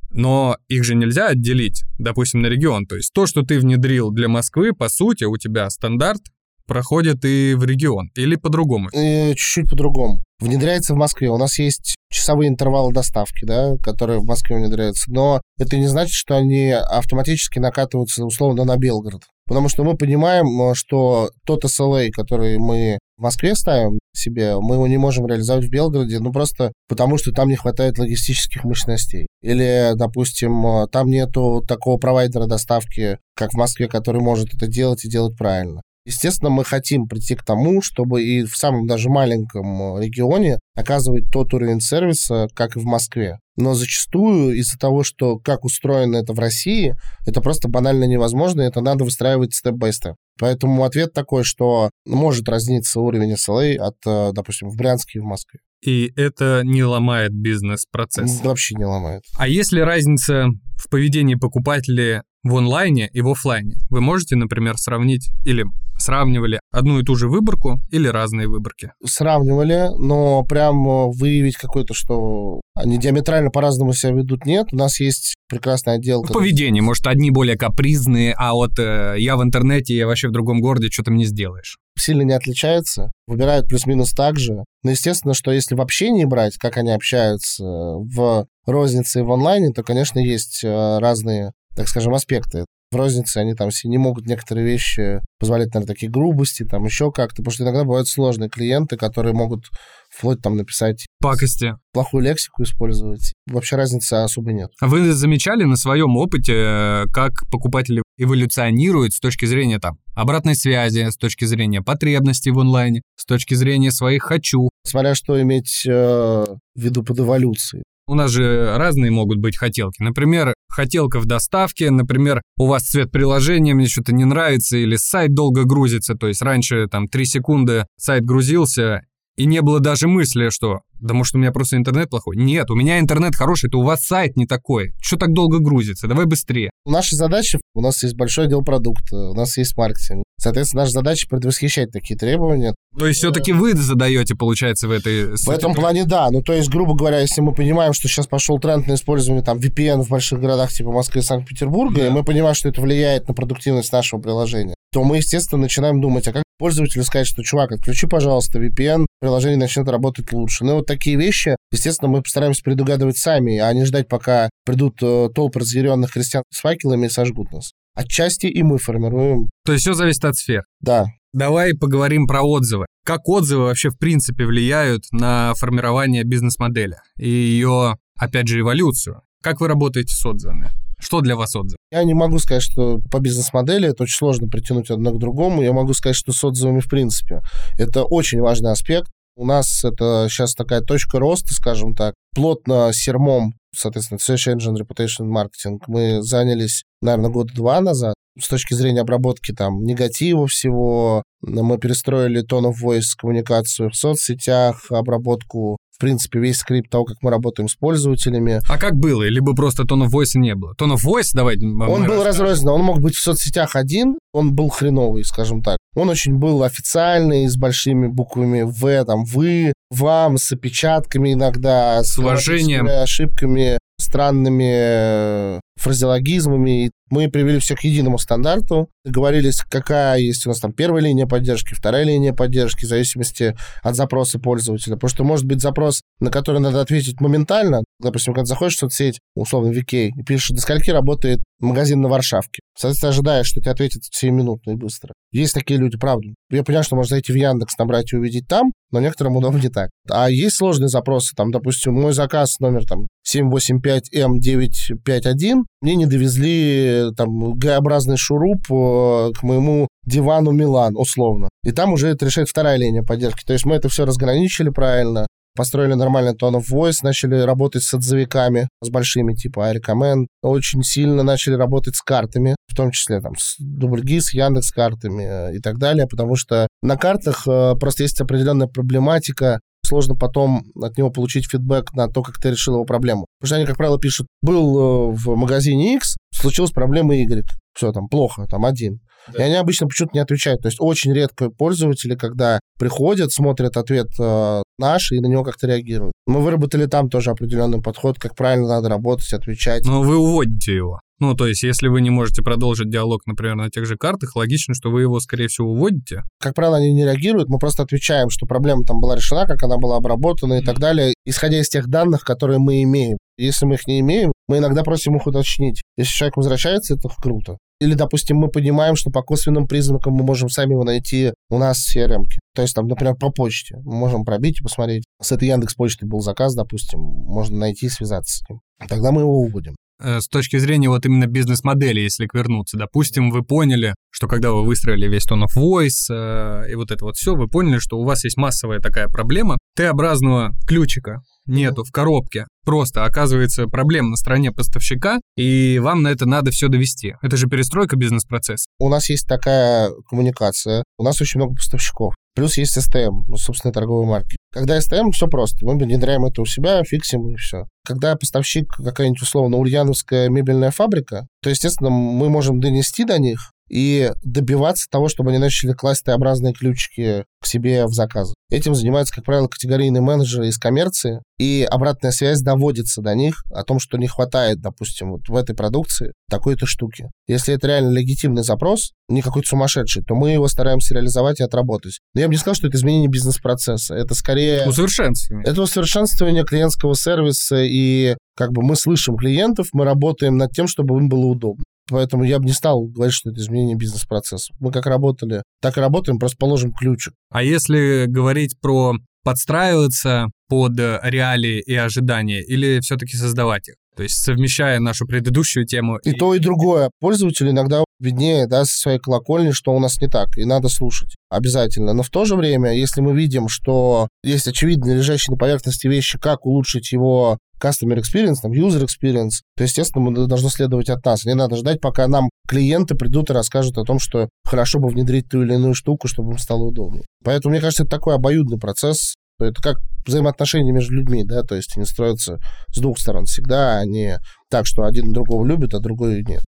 Но 0.08 0.56
их 0.68 0.82
же 0.82 0.94
нельзя 0.94 1.26
отделить, 1.26 1.84
допустим, 1.98 2.40
на 2.40 2.46
регион. 2.46 2.86
То 2.86 2.96
есть 2.96 3.12
то, 3.12 3.26
что 3.26 3.42
ты 3.42 3.58
внедрил 3.58 4.12
для 4.12 4.28
Москвы, 4.28 4.72
по 4.72 4.88
сути, 4.88 5.24
у 5.24 5.36
тебя 5.36 5.68
стандарт 5.68 6.22
проходит 6.70 7.24
и 7.24 7.54
в 7.54 7.64
регион? 7.64 8.10
Или 8.14 8.36
по-другому? 8.36 8.88
И 8.94 9.34
чуть-чуть 9.36 9.68
по-другому. 9.68 10.22
Внедряется 10.38 10.94
в 10.94 10.96
Москве. 10.96 11.28
У 11.28 11.36
нас 11.36 11.58
есть 11.58 11.96
часовые 12.10 12.48
интервалы 12.48 12.92
доставки, 12.92 13.44
да, 13.44 13.76
которые 13.82 14.20
в 14.20 14.24
Москве 14.24 14.56
внедряются. 14.56 15.10
Но 15.10 15.40
это 15.60 15.76
не 15.76 15.86
значит, 15.86 16.14
что 16.14 16.36
они 16.36 16.70
автоматически 16.70 17.58
накатываются 17.58 18.24
условно 18.24 18.64
на 18.64 18.76
Белгород. 18.78 19.24
Потому 19.46 19.68
что 19.68 19.84
мы 19.84 19.96
понимаем, 19.96 20.46
э, 20.62 20.74
что 20.74 21.30
тот 21.44 21.64
SLA, 21.64 22.10
который 22.10 22.56
мы 22.58 22.98
в 23.18 23.22
Москве 23.22 23.54
ставим 23.54 23.98
себе, 24.14 24.54
мы 24.58 24.76
его 24.76 24.86
не 24.86 24.96
можем 24.96 25.26
реализовать 25.26 25.66
в 25.66 25.70
Белгороде, 25.70 26.18
ну 26.18 26.32
просто 26.32 26.72
потому, 26.88 27.18
что 27.18 27.32
там 27.32 27.48
не 27.48 27.56
хватает 27.56 27.98
логистических 27.98 28.64
мощностей. 28.64 29.26
Или, 29.42 29.92
допустим, 29.96 30.66
э, 30.66 30.86
там 30.86 31.08
нету 31.08 31.62
такого 31.68 31.98
провайдера 31.98 32.46
доставки, 32.46 33.18
как 33.34 33.50
в 33.50 33.56
Москве, 33.56 33.86
который 33.86 34.22
может 34.22 34.54
это 34.54 34.66
делать 34.66 35.04
и 35.04 35.10
делать 35.10 35.36
правильно. 35.36 35.82
Естественно, 36.10 36.50
мы 36.50 36.64
хотим 36.64 37.06
прийти 37.06 37.36
к 37.36 37.44
тому, 37.44 37.80
чтобы 37.82 38.24
и 38.24 38.42
в 38.42 38.56
самом 38.56 38.88
даже 38.88 39.08
маленьком 39.08 39.96
э, 39.96 40.04
регионе 40.04 40.58
оказывать 40.74 41.30
тот 41.30 41.54
уровень 41.54 41.80
сервиса, 41.80 42.48
как 42.52 42.74
и 42.74 42.80
в 42.80 42.84
Москве. 42.84 43.38
Но 43.56 43.74
зачастую 43.74 44.56
из-за 44.56 44.76
того, 44.76 45.04
что 45.04 45.38
как 45.38 45.64
устроено 45.64 46.16
это 46.16 46.32
в 46.32 46.40
России, 46.40 46.96
это 47.28 47.40
просто 47.40 47.68
банально 47.68 48.04
невозможно, 48.04 48.62
и 48.62 48.64
это 48.64 48.80
надо 48.80 49.04
выстраивать 49.04 49.54
степ-бай-степ. 49.54 50.16
Поэтому 50.40 50.82
ответ 50.82 51.12
такой, 51.12 51.44
что 51.44 51.90
может 52.04 52.48
разниться 52.48 52.98
уровень 52.98 53.34
SLA 53.34 53.76
от, 53.76 53.94
э, 54.04 54.32
допустим, 54.32 54.68
в 54.68 54.76
Брянске 54.76 55.20
и 55.20 55.22
в 55.22 55.26
Москве. 55.26 55.60
И 55.80 56.12
это 56.16 56.62
не 56.64 56.82
ломает 56.82 57.32
бизнес-процесс? 57.32 58.40
Вообще 58.42 58.74
не 58.74 58.84
ломает. 58.84 59.22
А 59.38 59.46
если 59.46 59.78
разница 59.78 60.48
в 60.76 60.90
поведении 60.90 61.36
покупателя 61.36 62.24
в 62.42 62.56
онлайне 62.56 63.08
и 63.12 63.20
в 63.20 63.28
офлайне. 63.28 63.76
Вы 63.90 64.00
можете, 64.00 64.36
например, 64.36 64.76
сравнить 64.76 65.30
или 65.44 65.64
сравнивали 65.98 66.60
одну 66.72 66.98
и 66.98 67.04
ту 67.04 67.14
же 67.14 67.28
выборку 67.28 67.78
или 67.90 68.08
разные 68.08 68.48
выборки? 68.48 68.92
Сравнивали, 69.04 69.90
но 69.98 70.42
прям 70.44 70.88
э, 70.88 71.06
выявить 71.10 71.56
какое-то, 71.56 71.94
что 71.94 72.60
они 72.74 72.98
диаметрально 72.98 73.50
по-разному 73.50 73.92
себя 73.92 74.12
ведут, 74.12 74.46
нет. 74.46 74.68
У 74.72 74.76
нас 74.76 74.98
есть 75.00 75.34
прекрасный 75.48 75.94
отдел. 75.94 76.22
Который... 76.22 76.38
Поведение. 76.38 76.82
Может, 76.82 77.06
одни 77.06 77.30
более 77.30 77.56
капризные, 77.56 78.34
а 78.36 78.54
вот 78.54 78.78
э, 78.78 79.16
я 79.18 79.36
в 79.36 79.42
интернете, 79.42 79.94
я 79.94 80.06
вообще 80.06 80.28
в 80.28 80.32
другом 80.32 80.60
городе, 80.60 80.88
что 80.90 81.02
то 81.02 81.10
мне 81.10 81.24
сделаешь. 81.24 81.76
Сильно 81.98 82.22
не 82.22 82.32
отличается. 82.32 83.12
Выбирают 83.26 83.68
плюс-минус 83.68 84.12
так 84.12 84.38
же. 84.38 84.64
Но 84.82 84.90
естественно, 84.90 85.34
что 85.34 85.52
если 85.52 85.74
вообще 85.74 86.10
не 86.10 86.24
брать, 86.24 86.56
как 86.56 86.78
они 86.78 86.92
общаются 86.92 87.62
в 87.62 88.46
рознице 88.64 89.20
и 89.20 89.22
в 89.22 89.30
онлайне, 89.30 89.70
то, 89.70 89.82
конечно, 89.82 90.18
есть 90.18 90.64
э, 90.64 90.98
разные 90.98 91.52
так 91.74 91.88
скажем, 91.88 92.14
аспекты. 92.14 92.64
В 92.92 92.96
рознице 92.96 93.38
они 93.38 93.54
там 93.54 93.70
не 93.84 93.98
могут 93.98 94.26
некоторые 94.26 94.66
вещи 94.66 95.20
позволять, 95.38 95.68
наверное, 95.68 95.94
такие 95.94 96.10
грубости, 96.10 96.64
там 96.64 96.84
еще 96.84 97.12
как-то, 97.12 97.36
потому 97.36 97.52
что 97.52 97.62
иногда 97.62 97.84
бывают 97.84 98.08
сложные 98.08 98.50
клиенты, 98.50 98.96
которые 98.96 99.32
могут 99.32 99.66
вплоть 100.10 100.42
там 100.42 100.56
написать... 100.56 101.06
Пакости. 101.20 101.74
Плохую 101.92 102.24
лексику 102.24 102.64
использовать. 102.64 103.32
Вообще 103.46 103.76
разницы 103.76 104.14
особо 104.14 104.52
нет. 104.52 104.70
А 104.80 104.88
вы 104.88 105.12
замечали 105.12 105.62
на 105.62 105.76
своем 105.76 106.16
опыте, 106.16 107.04
как 107.12 107.48
покупатели 107.52 108.02
эволюционируют 108.18 109.14
с 109.14 109.20
точки 109.20 109.44
зрения 109.44 109.78
там 109.78 109.98
обратной 110.16 110.56
связи, 110.56 111.08
с 111.08 111.16
точки 111.16 111.44
зрения 111.44 111.82
потребностей 111.82 112.50
в 112.50 112.58
онлайне, 112.58 113.02
с 113.16 113.24
точки 113.24 113.54
зрения 113.54 113.92
своих 113.92 114.24
«хочу». 114.24 114.68
Смотря 114.84 115.14
что 115.14 115.40
иметь 115.40 115.86
э, 115.86 115.90
в 115.90 116.58
виду 116.74 117.04
под 117.04 117.20
эволюцией. 117.20 117.84
У 118.10 118.16
нас 118.16 118.32
же 118.32 118.76
разные 118.76 119.12
могут 119.12 119.38
быть 119.38 119.56
хотелки. 119.56 120.02
Например, 120.02 120.52
хотелка 120.68 121.20
в 121.20 121.26
доставке, 121.26 121.92
например, 121.92 122.42
у 122.58 122.66
вас 122.66 122.82
цвет 122.82 123.12
приложения 123.12 123.72
мне 123.72 123.86
что-то 123.86 124.12
не 124.12 124.24
нравится, 124.24 124.76
или 124.76 124.96
сайт 124.96 125.32
долго 125.32 125.62
грузится, 125.62 126.16
то 126.16 126.26
есть 126.26 126.42
раньше 126.42 126.88
там 126.90 127.06
3 127.06 127.24
секунды 127.24 127.86
сайт 127.96 128.24
грузился, 128.24 129.02
и 129.40 129.46
не 129.46 129.62
было 129.62 129.80
даже 129.80 130.06
мысли, 130.06 130.50
что 130.50 130.80
да 131.00 131.14
может 131.14 131.34
у 131.34 131.38
меня 131.38 131.50
просто 131.50 131.78
интернет 131.78 132.10
плохой. 132.10 132.36
Нет, 132.36 132.70
у 132.70 132.74
меня 132.74 133.00
интернет 133.00 133.34
хороший, 133.34 133.68
это 133.68 133.78
у 133.78 133.82
вас 133.82 134.04
сайт 134.04 134.36
не 134.36 134.46
такой. 134.46 134.92
Что 135.00 135.16
так 135.16 135.32
долго 135.32 135.60
грузится? 135.60 136.06
Давай 136.06 136.26
быстрее. 136.26 136.68
Наша 136.84 137.16
задача, 137.16 137.58
у 137.74 137.80
нас 137.80 138.02
есть 138.02 138.16
большой 138.16 138.44
отдел 138.44 138.62
продукта, 138.62 139.16
у 139.30 139.34
нас 139.34 139.56
есть 139.56 139.78
маркетинг. 139.78 140.24
Соответственно, 140.38 140.82
наша 140.82 140.92
задача 140.92 141.26
предвосхищать 141.26 141.90
такие 141.90 142.18
требования. 142.18 142.74
То 142.98 143.06
есть 143.06 143.20
все-таки 143.20 143.52
вы 143.52 143.74
задаете, 143.74 144.34
получается, 144.34 144.88
в 144.88 144.90
этой... 144.90 145.36
В 145.36 145.48
этом 145.48 145.74
плане, 145.74 146.04
да. 146.04 146.30
Ну, 146.30 146.42
то 146.42 146.52
есть, 146.52 146.68
грубо 146.68 146.94
говоря, 146.94 147.20
если 147.20 147.40
мы 147.40 147.54
понимаем, 147.54 147.94
что 147.94 148.08
сейчас 148.08 148.26
пошел 148.26 148.58
тренд 148.58 148.86
на 148.86 148.94
использование 148.94 149.42
там 149.42 149.58
VPN 149.58 150.02
в 150.02 150.08
больших 150.10 150.40
городах 150.40 150.70
типа 150.70 150.92
Москвы 150.92 151.20
и 151.20 151.24
Санкт-Петербурга, 151.24 152.00
да. 152.00 152.06
и 152.08 152.10
мы 152.10 152.24
понимаем, 152.24 152.54
что 152.54 152.68
это 152.68 152.80
влияет 152.80 153.28
на 153.28 153.34
продуктивность 153.34 153.92
нашего 153.92 154.20
приложения, 154.20 154.74
то 154.92 155.04
мы, 155.04 155.18
естественно, 155.18 155.62
начинаем 155.62 156.00
думать, 156.00 156.26
а 156.28 156.32
как 156.32 156.42
пользователю 156.58 157.04
сказать, 157.04 157.26
что, 157.26 157.42
чувак, 157.42 157.72
отключи, 157.72 158.06
пожалуйста, 158.06 158.58
VPN, 158.58 159.06
приложение 159.20 159.58
начнет 159.58 159.88
работать 159.88 160.32
лучше. 160.32 160.64
Ну, 160.64 160.76
вот 160.76 160.86
такие 160.86 161.16
вещи, 161.16 161.56
естественно, 161.72 162.10
мы 162.10 162.22
постараемся 162.22 162.62
предугадывать 162.62 163.16
сами, 163.16 163.58
а 163.58 163.72
не 163.72 163.84
ждать, 163.84 164.08
пока 164.08 164.50
придут 164.64 165.02
э, 165.02 165.28
толпы 165.34 165.60
разъяренных 165.60 166.12
христиан 166.12 166.42
с 166.52 166.60
факелами 166.60 167.06
и 167.06 167.10
сожгут 167.10 167.52
нас. 167.52 167.72
Отчасти 167.94 168.46
и 168.46 168.62
мы 168.62 168.78
формируем. 168.78 169.50
То 169.64 169.72
есть 169.72 169.82
все 169.84 169.94
зависит 169.94 170.24
от 170.24 170.36
сфер? 170.36 170.64
Да. 170.80 171.06
Давай 171.32 171.74
поговорим 171.74 172.26
про 172.26 172.42
отзывы. 172.42 172.86
Как 173.04 173.28
отзывы 173.28 173.64
вообще 173.64 173.90
в 173.90 173.98
принципе 173.98 174.44
влияют 174.44 175.04
на 175.12 175.54
формирование 175.54 176.24
бизнес-модели 176.24 176.96
и 177.16 177.28
ее, 177.28 177.96
опять 178.18 178.48
же, 178.48 178.60
эволюцию? 178.60 179.22
Как 179.42 179.60
вы 179.60 179.68
работаете 179.68 180.14
с 180.14 180.26
отзывами? 180.26 180.70
Что 181.00 181.20
для 181.20 181.34
вас 181.34 181.56
отзыв? 181.56 181.76
Я 181.90 182.04
не 182.04 182.14
могу 182.14 182.38
сказать, 182.38 182.62
что 182.62 182.98
по 183.10 183.18
бизнес-модели 183.20 183.88
это 183.88 184.04
очень 184.04 184.16
сложно 184.16 184.48
притянуть 184.48 184.90
одно 184.90 185.12
к 185.12 185.18
другому. 185.18 185.62
Я 185.62 185.72
могу 185.72 185.94
сказать, 185.94 186.16
что 186.16 186.32
с 186.32 186.44
отзывами 186.44 186.80
в 186.80 186.88
принципе. 186.88 187.40
Это 187.78 188.04
очень 188.04 188.40
важный 188.40 188.70
аспект. 188.70 189.10
У 189.36 189.46
нас 189.46 189.84
это 189.84 190.26
сейчас 190.28 190.54
такая 190.54 190.82
точка 190.82 191.18
роста, 191.18 191.54
скажем 191.54 191.94
так. 191.94 192.14
Плотно 192.34 192.90
сермом, 192.92 193.54
соответственно, 193.74 194.18
Search 194.18 194.54
Engine 194.54 194.76
Reputation 194.76 195.26
Marketing 195.26 195.78
мы 195.86 196.22
занялись, 196.22 196.84
наверное, 197.00 197.30
года 197.30 197.52
два 197.54 197.80
назад. 197.80 198.14
С 198.38 198.48
точки 198.48 198.74
зрения 198.74 199.00
обработки 199.00 199.52
там 199.52 199.82
негатива 199.82 200.46
всего, 200.46 201.22
мы 201.42 201.78
перестроили 201.78 202.46
tone 202.46 202.70
of 202.70 202.74
voice 202.82 203.16
коммуникацию 203.18 203.90
в 203.90 203.96
соцсетях, 203.96 204.90
обработку 204.90 205.78
принципе, 206.00 206.40
весь 206.40 206.58
скрипт 206.58 206.90
того, 206.90 207.04
как 207.04 207.18
мы 207.22 207.30
работаем 207.30 207.68
с 207.68 207.74
пользователями. 207.74 208.60
А 208.68 208.78
как 208.78 208.96
было? 208.96 209.28
Либо 209.28 209.54
просто 209.54 209.84
Tone 209.84 210.06
of 210.06 210.10
Voice 210.10 210.36
не 210.36 210.54
было? 210.54 210.74
Tone 210.74 210.94
of 210.94 211.06
Voice, 211.06 211.30
давайте... 211.32 211.66
Он 211.66 212.06
был 212.06 212.24
разрознен. 212.24 212.68
Он 212.70 212.82
мог 212.82 213.00
быть 213.00 213.14
в 213.14 213.22
соцсетях 213.22 213.76
один, 213.76 214.18
он 214.32 214.54
был 214.54 214.68
хреновый, 214.68 215.24
скажем 215.24 215.62
так. 215.62 215.78
Он 215.94 216.08
очень 216.08 216.34
был 216.34 216.62
официальный, 216.62 217.48
с 217.48 217.56
большими 217.56 218.06
буквами 218.06 218.62
В, 218.62 219.04
там, 219.04 219.24
вы, 219.24 219.72
вам, 219.90 220.38
с 220.38 220.52
опечатками 220.52 221.32
иногда. 221.32 222.02
С 222.02 222.18
уважением. 222.18 222.86
ошибками 222.86 223.78
странными 224.00 224.72
э, 224.72 225.60
фразеологизмами. 225.80 226.90
Мы 227.10 227.28
привели 227.28 227.58
все 227.58 227.74
к 227.74 227.80
единому 227.80 228.18
стандарту, 228.18 228.88
договорились, 229.04 229.62
какая 229.68 230.18
есть 230.18 230.46
у 230.46 230.50
нас 230.50 230.60
там 230.60 230.72
первая 230.72 231.02
линия 231.02 231.26
поддержки, 231.26 231.74
вторая 231.74 232.04
линия 232.04 232.32
поддержки, 232.32 232.84
в 232.84 232.88
зависимости 232.88 233.56
от 233.82 233.96
запроса 233.96 234.38
пользователя. 234.38 234.94
Потому 234.94 235.10
что 235.10 235.24
может 235.24 235.44
быть 235.44 235.60
запрос, 235.60 236.02
на 236.20 236.30
который 236.30 236.60
надо 236.60 236.80
ответить 236.80 237.20
моментально. 237.20 237.82
Допустим, 237.98 238.32
когда 238.32 238.46
заходишь 238.46 238.76
в 238.76 238.78
соцсеть, 238.78 239.18
условно, 239.34 239.72
VK, 239.72 240.10
и 240.16 240.22
пишешь, 240.22 240.50
до 240.50 240.60
скольки 240.60 240.90
работает 240.90 241.40
магазин 241.58 242.00
на 242.00 242.08
Варшавке. 242.08 242.60
Соответственно, 242.76 243.10
ожидаешь, 243.10 243.46
что 243.46 243.60
тебе 243.60 243.72
ответят 243.72 244.02
7 244.10 244.34
минут 244.34 244.60
и 244.66 244.74
быстро. 244.74 245.12
Есть 245.32 245.54
такие 245.54 245.78
люди, 245.78 245.96
правда. 245.98 246.28
Я 246.50 246.64
понимаю, 246.64 246.84
что 246.84 246.96
можно 246.96 247.16
зайти 247.16 247.32
в 247.32 247.36
Яндекс, 247.36 247.76
набрать 247.78 248.12
и 248.12 248.16
увидеть 248.16 248.48
там, 248.48 248.72
но 248.90 249.00
некоторым 249.00 249.36
удобно 249.36 249.58
не 249.58 249.68
так. 249.68 249.90
А 250.08 250.30
есть 250.30 250.56
сложные 250.56 250.88
запросы, 250.88 251.34
там, 251.36 251.50
допустим, 251.50 251.94
мой 251.94 252.12
заказ 252.12 252.60
номер 252.60 252.84
там 252.86 253.08
785М951, 253.28 255.64
мне 255.82 255.96
не 255.96 256.06
довезли 256.06 257.10
там 257.16 257.54
Г-образный 257.54 258.16
шуруп 258.16 258.70
э, 258.70 259.32
к 259.32 259.42
моему 259.42 259.88
дивану 260.04 260.50
Милан, 260.50 260.96
условно. 260.96 261.48
И 261.64 261.72
там 261.72 261.92
уже 261.92 262.08
это 262.08 262.26
решает 262.26 262.48
вторая 262.48 262.76
линия 262.76 263.02
поддержки. 263.02 263.44
То 263.44 263.52
есть 263.52 263.64
мы 263.64 263.76
это 263.76 263.88
все 263.88 264.04
разграничили 264.04 264.68
правильно, 264.68 265.26
построили 265.56 265.94
нормальный 265.94 266.34
тон 266.34 266.56
of 266.56 266.64
voice, 266.70 266.98
начали 267.02 267.40
работать 267.40 267.82
с 267.82 267.94
отзывиками, 267.94 268.68
с 268.82 268.90
большими, 268.90 269.34
типа 269.34 269.72
iRecommend, 269.72 270.26
очень 270.42 270.82
сильно 270.82 271.22
начали 271.22 271.54
работать 271.54 271.96
с 271.96 272.02
картами, 272.02 272.56
в 272.68 272.74
том 272.74 272.90
числе 272.90 273.20
там 273.20 273.34
с 273.36 273.56
Дубльги, 273.58 274.20
с 274.20 274.32
Яндекс 274.32 274.72
картами 274.72 275.24
э, 275.24 275.56
и 275.56 275.60
так 275.60 275.78
далее, 275.78 276.06
потому 276.06 276.36
что 276.36 276.68
на 276.82 276.96
картах 276.96 277.46
э, 277.48 277.74
просто 277.78 278.02
есть 278.02 278.20
определенная 278.20 278.68
проблематика, 278.68 279.60
сложно 279.90 280.14
потом 280.14 280.64
от 280.80 280.96
него 280.96 281.10
получить 281.10 281.50
фидбэк 281.50 281.92
на 281.94 282.08
то, 282.08 282.22
как 282.22 282.38
ты 282.40 282.50
решил 282.50 282.74
его 282.74 282.84
проблему. 282.84 283.26
Потому 283.38 283.48
что 283.48 283.56
они, 283.56 283.66
как 283.66 283.76
правило, 283.76 283.98
пишут, 283.98 284.28
был 284.40 284.78
э, 284.78 285.16
в 285.16 285.34
магазине 285.36 285.96
X, 285.96 286.16
случилась 286.32 286.70
проблема 286.70 287.16
Y. 287.16 287.44
Все, 287.74 287.92
там 287.92 288.08
плохо, 288.08 288.46
там 288.48 288.64
один. 288.64 289.00
Да. 289.28 289.38
И 289.38 289.46
они 289.46 289.54
обычно 289.54 289.86
почему-то 289.86 290.14
не 290.14 290.20
отвечают. 290.20 290.62
То 290.62 290.68
есть 290.68 290.78
очень 290.80 291.12
редко 291.12 291.50
пользователи, 291.50 292.14
когда 292.14 292.58
приходят, 292.78 293.32
смотрят 293.32 293.76
ответ 293.76 294.08
э, 294.18 294.62
наш 294.78 295.12
и 295.12 295.20
на 295.20 295.26
него 295.26 295.44
как-то 295.44 295.66
реагируют. 295.66 296.12
Мы 296.26 296.40
выработали 296.40 296.86
там 296.86 297.08
тоже 297.08 297.30
определенный 297.30 297.82
подход, 297.82 298.18
как 298.18 298.34
правильно 298.34 298.68
надо 298.68 298.88
работать, 298.88 299.32
отвечать. 299.32 299.84
Но 299.84 300.02
вы 300.02 300.16
уводите 300.16 300.74
его. 300.74 301.00
Ну, 301.20 301.34
то 301.34 301.46
есть, 301.46 301.62
если 301.62 301.88
вы 301.88 302.00
не 302.00 302.08
можете 302.08 302.42
продолжить 302.42 302.88
диалог, 302.88 303.20
например, 303.26 303.54
на 303.54 303.68
тех 303.68 303.84
же 303.84 303.96
картах, 303.96 304.36
логично, 304.36 304.72
что 304.74 304.90
вы 304.90 305.02
его, 305.02 305.20
скорее 305.20 305.48
всего, 305.48 305.72
уводите. 305.72 306.22
Как 306.40 306.54
правило, 306.54 306.78
они 306.78 306.94
не 306.94 307.04
реагируют, 307.04 307.50
мы 307.50 307.58
просто 307.58 307.82
отвечаем, 307.82 308.30
что 308.30 308.46
проблема 308.46 308.84
там 308.84 309.00
была 309.00 309.16
решена, 309.16 309.46
как 309.46 309.62
она 309.62 309.76
была 309.76 309.98
обработана 309.98 310.54
и 310.54 310.64
так 310.64 310.78
далее, 310.78 311.12
исходя 311.26 311.60
из 311.60 311.68
тех 311.68 311.88
данных, 311.88 312.24
которые 312.24 312.58
мы 312.58 312.82
имеем. 312.84 313.18
Если 313.36 313.66
мы 313.66 313.74
их 313.74 313.86
не 313.86 314.00
имеем, 314.00 314.32
мы 314.50 314.58
иногда 314.58 314.82
просим 314.82 315.14
их 315.16 315.28
уточнить. 315.28 315.80
Если 315.96 316.12
человек 316.12 316.36
возвращается, 316.36 316.94
это 316.94 317.08
круто. 317.08 317.56
Или, 317.80 317.94
допустим, 317.94 318.36
мы 318.36 318.48
понимаем, 318.48 318.96
что 318.96 319.10
по 319.10 319.22
косвенным 319.22 319.68
признакам 319.68 320.12
мы 320.12 320.24
можем 320.24 320.48
сами 320.48 320.72
его 320.72 320.82
найти 320.82 321.32
у 321.50 321.58
нас 321.58 321.78
в 321.78 321.96
CRM. 321.96 322.24
То 322.56 322.62
есть, 322.62 322.74
там, 322.74 322.88
например, 322.88 323.14
по 323.14 323.30
почте. 323.30 323.76
Мы 323.84 323.94
можем 323.94 324.24
пробить 324.24 324.60
и 324.60 324.62
посмотреть. 324.64 325.04
С 325.22 325.30
этой 325.30 325.46
Яндекс 325.46 325.74
почты 325.74 326.04
был 326.04 326.20
заказ, 326.20 326.56
допустим, 326.56 326.98
можно 326.98 327.58
найти 327.58 327.86
и 327.86 327.88
связаться 327.88 328.38
с 328.38 328.48
ним. 328.50 328.60
Тогда 328.88 329.12
мы 329.12 329.20
его 329.20 329.38
уводим. 329.38 329.76
Э, 330.02 330.20
с 330.20 330.26
точки 330.26 330.58
зрения 330.58 330.88
вот 330.88 331.06
именно 331.06 331.26
бизнес-модели, 331.26 332.00
если 332.00 332.28
вернуться, 332.32 332.76
допустим, 332.76 333.30
вы 333.30 333.42
поняли, 333.42 333.94
что 334.10 334.26
когда 334.26 334.50
вы 334.50 334.64
выстроили 334.64 335.06
весь 335.06 335.28
tone 335.30 335.44
of 335.44 335.56
voice 335.56 336.10
э, 336.10 336.72
и 336.72 336.74
вот 336.74 336.90
это 336.90 337.04
вот 337.04 337.16
все, 337.16 337.36
вы 337.36 337.46
поняли, 337.46 337.78
что 337.78 338.00
у 338.00 338.04
вас 338.04 338.24
есть 338.24 338.36
массовая 338.36 338.80
такая 338.80 339.06
проблема, 339.06 339.58
Т-образного 339.76 340.52
ключика 340.66 341.22
нету 341.50 341.84
в 341.84 341.90
коробке. 341.90 342.46
Просто 342.64 343.04
оказывается 343.04 343.66
проблема 343.66 344.10
на 344.10 344.16
стороне 344.16 344.52
поставщика, 344.52 345.20
и 345.36 345.78
вам 345.82 346.02
на 346.02 346.08
это 346.08 346.26
надо 346.26 346.50
все 346.50 346.68
довести. 346.68 347.14
Это 347.22 347.36
же 347.36 347.48
перестройка 347.48 347.96
бизнес-процесса. 347.96 348.66
У 348.78 348.88
нас 348.88 349.10
есть 349.10 349.26
такая 349.26 349.90
коммуникация, 350.08 350.84
у 350.98 351.04
нас 351.04 351.20
очень 351.20 351.38
много 351.40 351.54
поставщиков. 351.54 352.14
Плюс 352.34 352.56
есть 352.56 352.76
STM, 352.76 353.24
ну, 353.26 353.36
собственно, 353.36 353.72
торговые 353.72 354.08
марки. 354.08 354.36
Когда 354.52 354.78
STM, 354.78 355.10
все 355.12 355.26
просто. 355.26 355.66
Мы 355.66 355.76
внедряем 355.76 356.24
это 356.24 356.42
у 356.42 356.46
себя, 356.46 356.82
фиксим 356.84 357.28
и 357.28 357.36
все. 357.36 357.64
Когда 357.84 358.14
поставщик 358.14 358.72
какая-нибудь 358.76 359.22
условно 359.22 359.56
ульяновская 359.56 360.28
мебельная 360.28 360.70
фабрика, 360.70 361.26
то, 361.42 361.50
естественно, 361.50 361.90
мы 361.90 362.28
можем 362.28 362.60
донести 362.60 363.04
до 363.04 363.18
них 363.18 363.50
и 363.70 364.12
добиваться 364.22 364.86
того, 364.90 365.08
чтобы 365.08 365.30
они 365.30 365.38
начали 365.38 365.72
класть 365.72 366.04
Т-образные 366.04 366.52
ключики 366.52 367.24
к 367.40 367.46
себе 367.46 367.86
в 367.86 367.94
заказы. 367.94 368.34
Этим 368.50 368.74
занимаются, 368.74 369.14
как 369.14 369.24
правило, 369.24 369.46
категорийные 369.46 370.00
менеджеры 370.00 370.48
из 370.48 370.58
коммерции, 370.58 371.22
и 371.38 371.66
обратная 371.70 372.10
связь 372.10 372.40
доводится 372.40 373.00
до 373.00 373.14
них 373.14 373.44
о 373.50 373.62
том, 373.62 373.78
что 373.78 373.96
не 373.96 374.08
хватает, 374.08 374.60
допустим, 374.60 375.12
вот 375.12 375.28
в 375.28 375.36
этой 375.36 375.54
продукции 375.54 376.12
такой-то 376.28 376.66
штуки. 376.66 377.10
Если 377.28 377.54
это 377.54 377.68
реально 377.68 377.90
легитимный 377.90 378.42
запрос, 378.42 378.90
не 379.08 379.22
какой-то 379.22 379.48
сумасшедший, 379.48 380.02
то 380.02 380.14
мы 380.14 380.32
его 380.32 380.48
стараемся 380.48 380.94
реализовать 380.94 381.40
и 381.40 381.44
отработать. 381.44 382.00
Но 382.14 382.20
я 382.20 382.26
бы 382.26 382.34
не 382.34 382.38
сказал, 382.38 382.56
что 382.56 382.66
это 382.66 382.76
изменение 382.76 383.08
бизнес-процесса. 383.08 383.94
Это 383.94 384.14
скорее... 384.14 384.68
Усовершенствование. 384.68 385.48
Это 385.48 385.62
усовершенствование 385.62 386.44
клиентского 386.44 386.94
сервиса, 386.94 387.62
и 387.62 388.16
как 388.36 388.52
бы 388.52 388.62
мы 388.62 388.74
слышим 388.74 389.16
клиентов, 389.16 389.68
мы 389.72 389.84
работаем 389.84 390.36
над 390.36 390.50
тем, 390.52 390.66
чтобы 390.66 390.98
им 390.98 391.08
было 391.08 391.26
удобно. 391.26 391.64
Поэтому 391.90 392.24
я 392.24 392.38
бы 392.38 392.44
не 392.44 392.52
стал 392.52 392.86
говорить, 392.86 393.14
что 393.14 393.30
это 393.30 393.40
изменение 393.40 393.76
бизнес-процесса. 393.76 394.52
Мы 394.60 394.72
как 394.72 394.86
работали, 394.86 395.42
так 395.60 395.76
и 395.76 395.80
работаем, 395.80 396.18
просто 396.18 396.36
положим 396.38 396.72
ключик. 396.72 397.14
А 397.30 397.42
если 397.42 398.06
говорить 398.06 398.58
про 398.60 398.94
подстраиваться 399.22 400.28
под 400.48 400.78
реалии 400.78 401.60
и 401.60 401.74
ожидания 401.74 402.42
или 402.42 402.80
все-таки 402.80 403.16
создавать 403.16 403.68
их? 403.68 403.74
То 403.96 404.04
есть 404.04 404.16
совмещая 404.16 404.78
нашу 404.80 405.06
предыдущую 405.06 405.66
тему. 405.66 405.98
И, 405.98 406.10
и 406.10 406.12
то, 406.14 406.34
и 406.34 406.38
другое. 406.38 406.90
Пользователь 407.00 407.50
иногда 407.50 407.84
виднее, 407.98 408.46
да, 408.46 408.64
со 408.64 408.74
своей 408.74 408.98
колокольни, 408.98 409.50
что 409.50 409.74
у 409.74 409.78
нас 409.78 410.00
не 410.00 410.08
так, 410.08 410.38
и 410.38 410.44
надо 410.44 410.68
слушать 410.68 411.16
обязательно. 411.28 411.92
Но 411.92 412.02
в 412.02 412.08
то 412.08 412.24
же 412.24 412.34
время, 412.34 412.72
если 412.72 413.00
мы 413.02 413.14
видим, 413.14 413.48
что 413.48 414.08
есть 414.24 414.48
очевидно 414.48 414.94
лежащие 414.94 415.32
на 415.32 415.38
поверхности 415.38 415.86
вещи, 415.86 416.18
как 416.18 416.46
улучшить 416.46 416.92
его 416.92 417.38
customer 417.60 417.98
experience, 417.98 418.36
там, 418.42 418.52
user 418.52 418.84
experience, 418.84 419.42
то, 419.56 419.64
естественно, 419.64 420.10
мы 420.10 420.26
должны 420.26 420.50
следовать 420.50 420.88
от 420.88 421.04
нас. 421.04 421.24
Не 421.24 421.34
надо 421.34 421.56
ждать, 421.56 421.80
пока 421.80 422.06
нам 422.08 422.30
клиенты 422.48 422.94
придут 422.94 423.30
и 423.30 423.32
расскажут 423.32 423.78
о 423.78 423.84
том, 423.84 423.98
что 423.98 424.28
хорошо 424.44 424.78
бы 424.78 424.88
внедрить 424.88 425.28
ту 425.28 425.42
или 425.42 425.54
иную 425.54 425.74
штуку, 425.74 426.08
чтобы 426.08 426.32
им 426.32 426.38
стало 426.38 426.64
удобнее. 426.64 427.04
Поэтому, 427.24 427.52
мне 427.52 427.60
кажется, 427.60 427.84
это 427.84 427.90
такой 427.90 428.14
обоюдный 428.14 428.58
процесс. 428.58 429.14
Это 429.38 429.62
как 429.62 429.76
взаимоотношения 430.06 430.72
между 430.72 430.94
людьми, 430.94 431.24
да, 431.24 431.42
то 431.42 431.54
есть 431.54 431.76
они 431.76 431.86
строятся 431.86 432.38
с 432.68 432.78
двух 432.78 432.98
сторон 432.98 433.24
всегда, 433.24 433.78
а 433.78 433.84
не 433.86 434.18
так, 434.50 434.66
что 434.66 434.84
один 434.84 435.12
другого 435.12 435.46
любит, 435.46 435.72
а 435.72 435.80
другой 435.80 436.22
нет. 436.26 436.42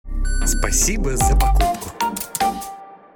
Спасибо 0.45 1.15
за 1.15 1.35
покупку. 1.35 1.89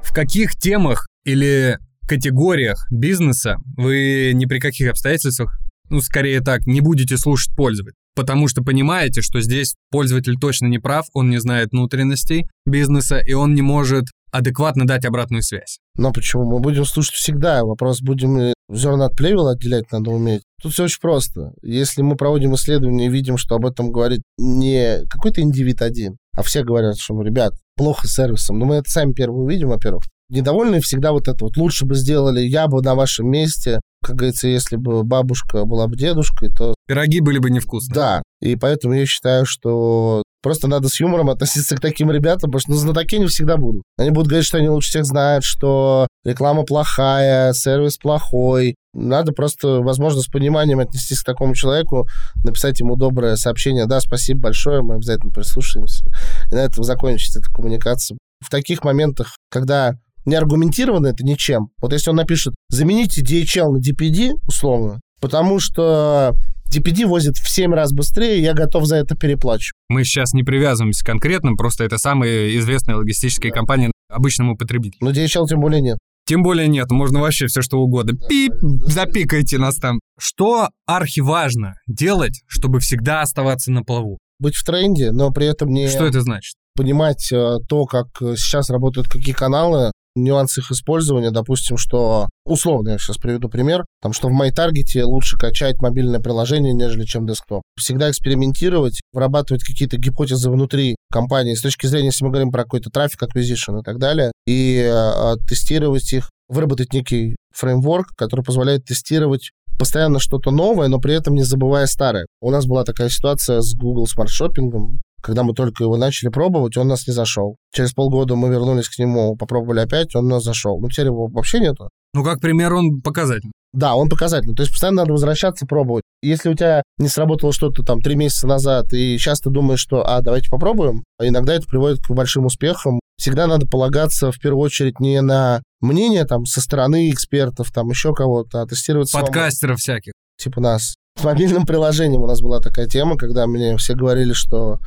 В 0.01 0.13
каких 0.13 0.55
темах 0.55 1.07
или 1.25 1.77
категориях 2.07 2.87
бизнеса 2.89 3.57
вы 3.75 4.31
ни 4.33 4.45
при 4.45 4.59
каких 4.59 4.91
обстоятельствах, 4.91 5.59
ну, 5.89 6.01
скорее 6.01 6.41
так, 6.41 6.65
не 6.65 6.81
будете 6.81 7.17
слушать 7.17 7.55
пользователя? 7.55 7.95
Потому 8.15 8.47
что 8.47 8.63
понимаете, 8.63 9.21
что 9.21 9.41
здесь 9.41 9.75
пользователь 9.91 10.35
точно 10.39 10.67
не 10.67 10.79
прав, 10.79 11.05
он 11.13 11.29
не 11.29 11.39
знает 11.39 11.71
внутренностей 11.71 12.45
бизнеса, 12.65 13.19
и 13.19 13.33
он 13.33 13.53
не 13.53 13.61
может 13.61 14.05
адекватно 14.31 14.85
дать 14.85 15.05
обратную 15.05 15.43
связь. 15.43 15.79
Но 15.97 16.11
почему? 16.11 16.45
Мы 16.45 16.59
будем 16.59 16.85
слушать 16.85 17.13
всегда. 17.13 17.63
Вопрос, 17.63 18.01
будем 18.01 18.53
зерна 18.69 19.05
от 19.05 19.15
плевела 19.15 19.51
отделять, 19.51 19.91
надо 19.91 20.11
уметь. 20.11 20.43
Тут 20.61 20.73
все 20.73 20.85
очень 20.85 20.99
просто. 21.01 21.51
Если 21.61 22.01
мы 22.01 22.15
проводим 22.15 22.55
исследование 22.55 23.07
и 23.07 23.11
видим, 23.11 23.37
что 23.37 23.55
об 23.55 23.65
этом 23.65 23.91
говорит 23.91 24.21
не 24.37 25.05
какой-то 25.09 25.41
индивид 25.41 25.81
один, 25.81 26.17
а 26.35 26.43
все 26.43 26.63
говорят, 26.63 26.97
что, 26.97 27.21
ребят, 27.21 27.53
плохо 27.77 28.07
сервисом, 28.07 28.59
но 28.59 28.65
мы 28.65 28.75
это 28.75 28.89
сами 28.89 29.13
первые 29.13 29.43
увидим, 29.43 29.69
во-первых. 29.69 30.03
Недовольны 30.29 30.81
всегда 30.81 31.11
вот 31.11 31.27
это 31.27 31.45
вот. 31.45 31.55
Лучше 31.55 31.85
бы 31.85 31.95
сделали, 31.95 32.41
я 32.41 32.67
бы 32.67 32.81
на 32.81 32.95
вашем 32.95 33.29
месте. 33.29 33.79
Как 34.05 34.15
говорится, 34.15 34.47
если 34.47 34.75
бы 34.75 35.03
бабушка 35.03 35.65
была 35.65 35.87
бы 35.87 35.97
дедушкой, 35.97 36.49
то... 36.49 36.75
Пироги 36.87 37.19
были 37.19 37.39
бы 37.39 37.49
невкусные. 37.49 37.95
Да, 37.95 38.23
и 38.41 38.55
поэтому 38.55 38.93
я 38.93 39.05
считаю, 39.05 39.45
что 39.45 40.21
Просто 40.45 40.67
надо 40.67 40.89
с 40.89 40.99
юмором 40.99 41.31
относиться 41.31 41.75
к 41.75 41.79
таким 41.79 42.11
ребятам, 42.11 42.51
потому 42.51 42.59
что 42.59 42.69
ну, 42.69 42.77
знатоки 42.77 43.17
не 43.17 43.25
всегда 43.25 43.57
будут. 43.57 43.81
Они 43.97 44.11
будут 44.11 44.27
говорить, 44.27 44.45
что 44.45 44.59
они 44.59 44.69
лучше 44.69 44.89
всех 44.89 45.03
знают, 45.03 45.43
что 45.43 46.05
реклама 46.23 46.61
плохая, 46.61 47.51
сервис 47.53 47.97
плохой. 47.97 48.75
Надо 48.93 49.31
просто, 49.31 49.81
возможно, 49.81 50.21
с 50.21 50.27
пониманием 50.27 50.77
отнестись 50.77 51.21
к 51.21 51.25
такому 51.25 51.55
человеку, 51.55 52.07
написать 52.43 52.79
ему 52.79 52.95
доброе 52.95 53.37
сообщение. 53.37 53.87
Да, 53.87 53.99
спасибо 53.99 54.41
большое, 54.41 54.83
мы 54.83 54.97
обязательно 54.97 55.31
прислушаемся. 55.31 56.05
И 56.51 56.53
на 56.53 56.59
этом 56.59 56.83
закончится 56.83 57.39
эта 57.39 57.51
коммуникация. 57.51 58.19
В 58.39 58.51
таких 58.51 58.83
моментах, 58.83 59.37
когда 59.49 59.95
не 60.25 60.35
аргументировано 60.35 61.07
это 61.07 61.23
ничем. 61.23 61.69
Вот 61.81 61.93
если 61.93 62.09
он 62.09 62.15
напишет, 62.15 62.55
замените 62.69 63.21
DHL 63.21 63.71
на 63.71 63.77
DPD, 63.77 64.33
условно, 64.47 64.99
потому 65.21 65.59
что 65.59 66.33
DPD 66.73 67.05
возит 67.05 67.37
в 67.37 67.49
7 67.49 67.73
раз 67.73 67.93
быстрее, 67.93 68.41
я 68.41 68.53
готов 68.53 68.85
за 68.85 68.97
это 68.97 69.15
переплачивать. 69.15 69.73
Мы 69.89 70.03
сейчас 70.03 70.33
не 70.33 70.43
привязываемся 70.43 71.05
конкретно, 71.05 71.55
просто 71.55 71.83
это 71.83 71.97
самые 71.97 72.57
известные 72.57 72.95
логистические 72.95 73.51
да. 73.51 73.57
компании 73.57 73.91
обычному 74.09 74.57
потребителю. 74.57 74.99
Но 75.01 75.11
DHL 75.11 75.45
тем 75.47 75.59
более 75.59 75.81
нет. 75.81 75.97
Тем 76.27 76.41
более 76.41 76.67
нет, 76.67 76.89
можно 76.89 77.19
вообще 77.19 77.45
все 77.45 77.61
что 77.61 77.77
угодно. 77.77 78.17
Пип, 78.27 78.53
запикайте 78.61 79.59
нас 79.59 79.75
там. 79.75 79.99
Что 80.17 80.69
архиважно 80.87 81.75
делать, 81.85 82.41
чтобы 82.47 82.79
всегда 82.79 83.21
оставаться 83.21 83.71
на 83.71 83.83
плаву? 83.83 84.17
быть 84.39 84.55
в 84.55 84.63
тренде, 84.63 85.11
но 85.11 85.31
при 85.31 85.47
этом 85.47 85.69
не 85.69 85.87
Что 85.87 86.05
это 86.05 86.21
значит? 86.21 86.55
понимать 86.75 87.31
э, 87.31 87.59
то, 87.69 87.85
как 87.85 88.07
э, 88.21 88.35
сейчас 88.35 88.69
работают 88.69 89.07
какие 89.07 89.33
каналы, 89.33 89.93
нюансы 90.15 90.61
их 90.61 90.71
использования, 90.71 91.31
допустим, 91.31 91.77
что, 91.77 92.29
условно, 92.45 92.89
я 92.89 92.97
сейчас 92.97 93.17
приведу 93.17 93.49
пример, 93.49 93.85
там, 94.01 94.13
что 94.13 94.29
в 94.29 94.31
MyTarget 94.31 95.03
лучше 95.03 95.37
качать 95.37 95.81
мобильное 95.81 96.19
приложение, 96.19 96.73
нежели 96.73 97.05
чем 97.05 97.27
десктоп. 97.27 97.63
Всегда 97.77 98.09
экспериментировать, 98.09 99.01
вырабатывать 99.13 99.63
какие-то 99.63 99.97
гипотезы 99.97 100.49
внутри 100.49 100.95
компании 101.11 101.55
с 101.55 101.61
точки 101.61 101.87
зрения, 101.87 102.07
если 102.07 102.25
мы 102.25 102.31
говорим 102.31 102.51
про 102.51 102.63
какой-то 102.63 102.89
трафик, 102.89 103.23
acquisition 103.23 103.79
и 103.79 103.83
так 103.83 103.99
далее, 103.99 104.31
и 104.47 104.89
э, 104.89 105.35
тестировать 105.47 106.11
их, 106.13 106.29
выработать 106.47 106.93
некий 106.93 107.35
фреймворк, 107.53 108.07
который 108.15 108.43
позволяет 108.43 108.85
тестировать 108.85 109.51
постоянно 109.77 110.19
что-то 110.19 110.51
новое, 110.51 110.87
но 110.87 110.99
при 110.99 111.13
этом 111.13 111.35
не 111.35 111.43
забывая 111.43 111.85
старое. 111.85 112.27
У 112.41 112.51
нас 112.51 112.65
была 112.65 112.83
такая 112.83 113.09
ситуация 113.09 113.61
с 113.61 113.73
Google 113.75 114.05
Smart 114.05 114.27
Shopping, 114.27 114.97
когда 115.25 115.41
мы 115.41 115.53
только 115.55 115.83
его 115.83 115.97
начали 115.97 116.29
пробовать, 116.29 116.77
он 116.77 116.87
нас 116.87 117.07
не 117.07 117.13
зашел. 117.13 117.57
Через 117.73 117.93
полгода 117.93 118.35
мы 118.35 118.49
вернулись 118.49 118.87
к 118.87 118.99
нему, 118.99 119.35
попробовали 119.35 119.79
опять, 119.79 120.15
он 120.15 120.27
нас 120.27 120.43
зашел. 120.43 120.79
Ну, 120.79 120.87
теперь 120.87 121.07
его 121.07 121.25
вообще 121.27 121.59
нету. 121.59 121.89
Ну, 122.13 122.23
как 122.23 122.39
пример, 122.39 122.71
он 122.75 123.01
показательный. 123.01 123.51
Да, 123.73 123.95
он 123.95 124.07
показательный. 124.07 124.55
То 124.55 124.61
есть 124.61 124.71
постоянно 124.71 125.01
надо 125.01 125.13
возвращаться, 125.13 125.65
пробовать. 125.65 126.03
Если 126.21 126.49
у 126.49 126.53
тебя 126.53 126.83
не 126.99 127.07
сработало 127.07 127.51
что-то 127.53 127.81
там 127.81 128.01
три 128.01 128.15
месяца 128.15 128.45
назад, 128.45 128.93
и 128.93 129.17
сейчас 129.17 129.39
ты 129.39 129.49
думаешь, 129.49 129.79
что, 129.79 130.07
а, 130.07 130.21
давайте 130.21 130.51
попробуем, 130.51 131.03
а 131.17 131.27
иногда 131.27 131.55
это 131.55 131.65
приводит 131.65 132.05
к 132.05 132.11
большим 132.11 132.45
успехам. 132.45 132.99
Всегда 133.17 133.47
надо 133.47 133.65
полагаться 133.65 134.31
в 134.31 134.39
первую 134.39 134.61
очередь 134.61 134.99
не 134.99 135.19
на 135.21 135.63
мнение 135.81 136.25
там 136.25 136.45
со 136.45 136.61
стороны 136.61 137.09
экспертов, 137.09 137.71
там 137.71 137.89
еще 137.89 138.13
кого-то, 138.13 138.61
а 138.61 138.67
тестировать 138.67 139.09
самому. 139.09 139.25
Подкастеров 139.25 139.79
всяких. 139.79 140.13
Типа 140.37 140.61
нас. 140.61 140.95
С 141.17 141.23
мобильным 141.23 141.65
приложением 141.65 142.21
у 142.21 142.27
нас 142.27 142.41
была 142.41 142.59
такая 142.59 142.87
тема, 142.87 143.17
когда 143.17 143.47
мне 143.47 143.77
все 143.77 143.95
говорили, 143.95 144.33
что 144.33 144.79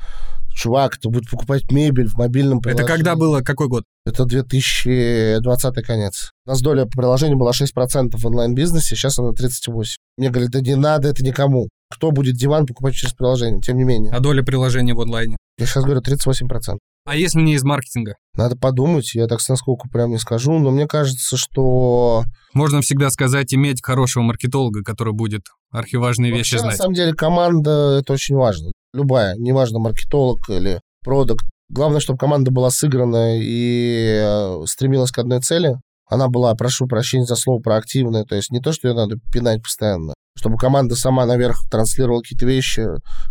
чувак, 0.58 0.92
кто 0.92 1.08
будет 1.08 1.30
покупать 1.30 1.70
мебель 1.70 2.08
в 2.08 2.16
мобильном 2.16 2.60
приложении. 2.60 2.84
Это 2.84 2.94
когда 2.94 3.16
было, 3.16 3.40
какой 3.40 3.68
год? 3.68 3.84
Это 4.04 4.24
2020 4.24 5.86
конец. 5.86 6.32
У 6.46 6.50
нас 6.50 6.60
доля 6.60 6.84
приложения 6.84 7.36
была 7.36 7.52
6% 7.52 8.16
в 8.16 8.26
онлайн-бизнесе, 8.26 8.94
сейчас 8.94 9.18
она 9.18 9.30
38%. 9.30 9.84
Мне 10.16 10.30
говорят, 10.30 10.50
да 10.50 10.60
не 10.60 10.74
надо 10.74 11.08
это 11.08 11.24
никому. 11.24 11.68
Кто 11.90 12.10
будет 12.10 12.36
диван 12.36 12.66
покупать 12.66 12.94
через 12.94 13.14
приложение, 13.14 13.60
тем 13.60 13.78
не 13.78 13.84
менее. 13.84 14.12
А 14.12 14.20
доля 14.20 14.42
приложения 14.42 14.94
в 14.94 15.00
онлайне? 15.00 15.36
Я 15.58 15.66
сейчас 15.66 15.84
говорю 15.84 16.02
38%. 16.02 16.78
А 17.06 17.16
если 17.16 17.40
не 17.40 17.54
из 17.54 17.62
маркетинга? 17.62 18.16
Надо 18.34 18.54
подумать, 18.54 19.14
я 19.14 19.26
так 19.28 19.40
насколько 19.48 19.88
прям 19.88 20.10
не 20.10 20.18
скажу, 20.18 20.58
но 20.58 20.70
мне 20.70 20.86
кажется, 20.86 21.38
что... 21.38 22.24
Можно 22.52 22.82
всегда 22.82 23.08
сказать, 23.08 23.54
иметь 23.54 23.82
хорошего 23.82 24.24
маркетолога, 24.24 24.82
который 24.82 25.14
будет 25.14 25.44
архиважные 25.70 26.32
вещи 26.32 26.56
знать. 26.56 26.72
на 26.72 26.76
самом 26.76 26.94
деле, 26.94 27.12
команда— 27.12 27.98
это 28.00 28.12
очень 28.12 28.36
важно. 28.36 28.70
Любая, 28.92 29.34
неважно, 29.36 29.78
маркетолог 29.78 30.38
или 30.48 30.80
продукт. 31.04 31.46
Главное, 31.70 32.00
чтобы 32.00 32.18
команда 32.18 32.50
была 32.50 32.70
сыграна 32.70 33.38
и 33.38 34.20
э, 34.22 34.62
стремилась 34.66 35.10
к 35.10 35.18
одной 35.18 35.40
цели. 35.40 35.76
Она 36.08 36.28
была, 36.28 36.54
прошу 36.54 36.86
прощения 36.86 37.26
за 37.26 37.36
слово, 37.36 37.60
проактивная. 37.60 38.24
То 38.24 38.34
есть 38.34 38.50
не 38.50 38.60
то, 38.60 38.72
что 38.72 38.88
ее 38.88 38.94
надо 38.94 39.16
пинать 39.32 39.62
постоянно. 39.62 40.14
Чтобы 40.36 40.56
команда 40.56 40.94
сама 40.94 41.26
наверх 41.26 41.68
транслировала 41.70 42.22
какие-то 42.22 42.46
вещи, 42.46 42.86